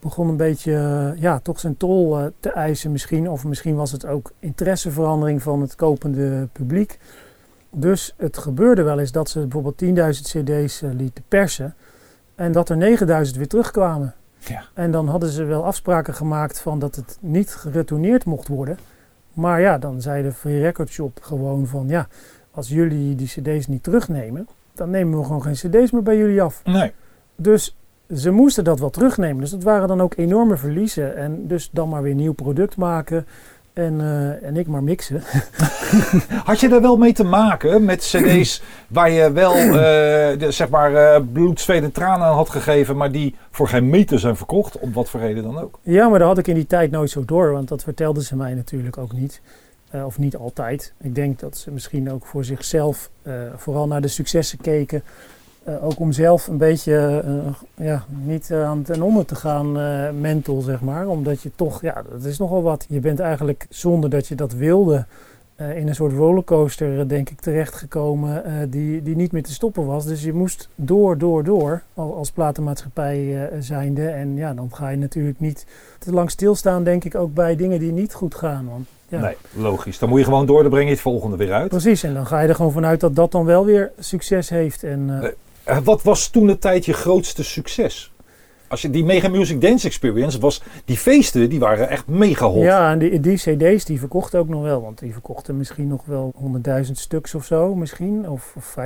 [0.00, 3.30] Begon een beetje, eh, ja, toch zijn tol eh, te eisen misschien.
[3.30, 6.98] Of misschien was het ook interesseverandering van het kopende publiek.
[7.70, 11.74] Dus het gebeurde wel eens dat ze bijvoorbeeld 10.000 cd's eh, lieten persen.
[12.34, 14.14] En dat er 9.000 weer terugkwamen.
[14.48, 14.62] Ja.
[14.74, 18.78] En dan hadden ze wel afspraken gemaakt van dat het niet geretourneerd mocht worden.
[19.32, 22.08] Maar ja, dan zei de Free Record Shop gewoon van ja,
[22.50, 26.42] als jullie die cd's niet terugnemen, dan nemen we gewoon geen cd's meer bij jullie
[26.42, 26.60] af.
[26.64, 26.92] nee.
[27.36, 27.76] Dus
[28.14, 29.40] ze moesten dat wel terugnemen.
[29.40, 31.16] Dus dat waren dan ook enorme verliezen.
[31.16, 33.26] En dus dan maar weer nieuw product maken.
[33.78, 35.22] En, eh, en ik maar mixen.
[36.44, 40.94] Had je daar wel mee te maken met cd's waar je wel de, zeg maar
[40.94, 44.78] eh, bloed, zweet en tranen aan had gegeven, maar die voor geen meter zijn verkocht,
[44.78, 45.78] om wat voor reden dan ook?
[45.82, 47.52] Ja, maar dat had ik in die tijd nooit zo door.
[47.52, 49.40] Want dat vertelden ze mij natuurlijk ook niet.
[50.04, 50.92] Of niet altijd.
[51.00, 53.10] Ik denk dat ze misschien ook voor zichzelf
[53.56, 55.02] vooral naar de successen keken.
[55.68, 60.08] Eh, ook om zelf een beetje eh, ja, niet aan ten onder te gaan eh,
[60.20, 61.06] mental, zeg maar.
[61.08, 62.86] Omdat je toch, ja, dat is nogal wat.
[62.88, 65.04] Je bent eigenlijk zonder dat je dat wilde
[65.74, 70.04] in een soort rollercoaster, denk ik, terechtgekomen die, die niet meer te stoppen was.
[70.06, 74.08] Dus je moest door, door, door al- als platenmaatschappij zijnde.
[74.08, 75.66] En ja, dan ga je natuurlijk niet
[75.98, 78.68] te lang stilstaan, denk ik, ook bij dingen die niet goed gaan.
[78.70, 79.20] Want, ja.
[79.20, 79.98] Nee, logisch.
[79.98, 81.68] Dan moet je gewoon door, dan breng je het volgende weer uit.
[81.68, 84.82] Precies, en dan ga je er gewoon vanuit dat dat dan wel weer succes heeft.
[84.82, 85.32] En, Nee.
[85.68, 88.12] Eh, Wat was toen de tijd je grootste succes?
[88.68, 92.62] Als je die Mega Music Dance Experience was, die feesten die waren echt mega hot.
[92.62, 94.82] Ja, en die, die cd's die verkochten ook nog wel.
[94.82, 96.34] Want die verkochten misschien nog wel
[96.84, 98.28] 100.000 stuks of zo misschien.
[98.30, 98.76] Of, of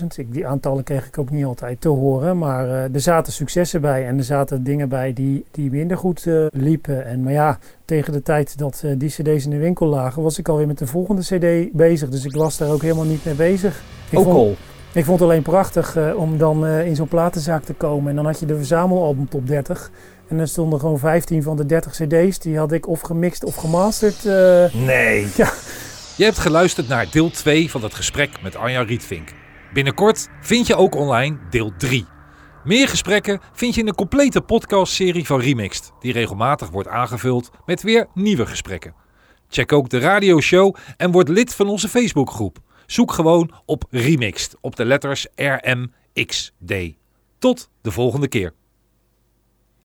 [0.00, 0.06] 50.000.
[0.16, 2.38] Ik- Die aantallen kreeg ik ook niet altijd te horen.
[2.38, 4.06] Maar eh, er zaten successen bij.
[4.06, 7.04] En er zaten dingen bij die, die minder goed eh, liepen.
[7.04, 10.22] En, maar ja, tegen de tijd dat die cd's in de winkel lagen...
[10.22, 12.08] was ik alweer met de volgende cd bezig.
[12.08, 13.82] Dus ik was daar ook helemaal niet mee bezig.
[14.10, 14.56] Ik Ook vond- al.
[14.92, 18.10] Ik vond het alleen prachtig eh, om dan eh, in zo'n platenzaak te komen.
[18.10, 19.90] En dan had je de verzamelalbum top 30.
[20.28, 22.38] En dan stonden gewoon 15 van de 30 cd's.
[22.38, 24.26] Die had ik of gemixt of gemasterd.
[24.26, 25.26] eh, Nee.
[26.16, 29.32] Je hebt geluisterd naar deel 2 van het gesprek met Anja Rietvink.
[29.72, 32.06] Binnenkort vind je ook online deel 3.
[32.64, 37.82] Meer gesprekken vind je in de complete podcastserie van Remixed, die regelmatig wordt aangevuld met
[37.82, 38.94] weer nieuwe gesprekken.
[39.48, 42.58] Check ook de radioshow en word lid van onze Facebookgroep.
[42.90, 46.74] Zoek gewoon op Remixed op de letters RMXD.
[47.38, 48.52] Tot de volgende keer.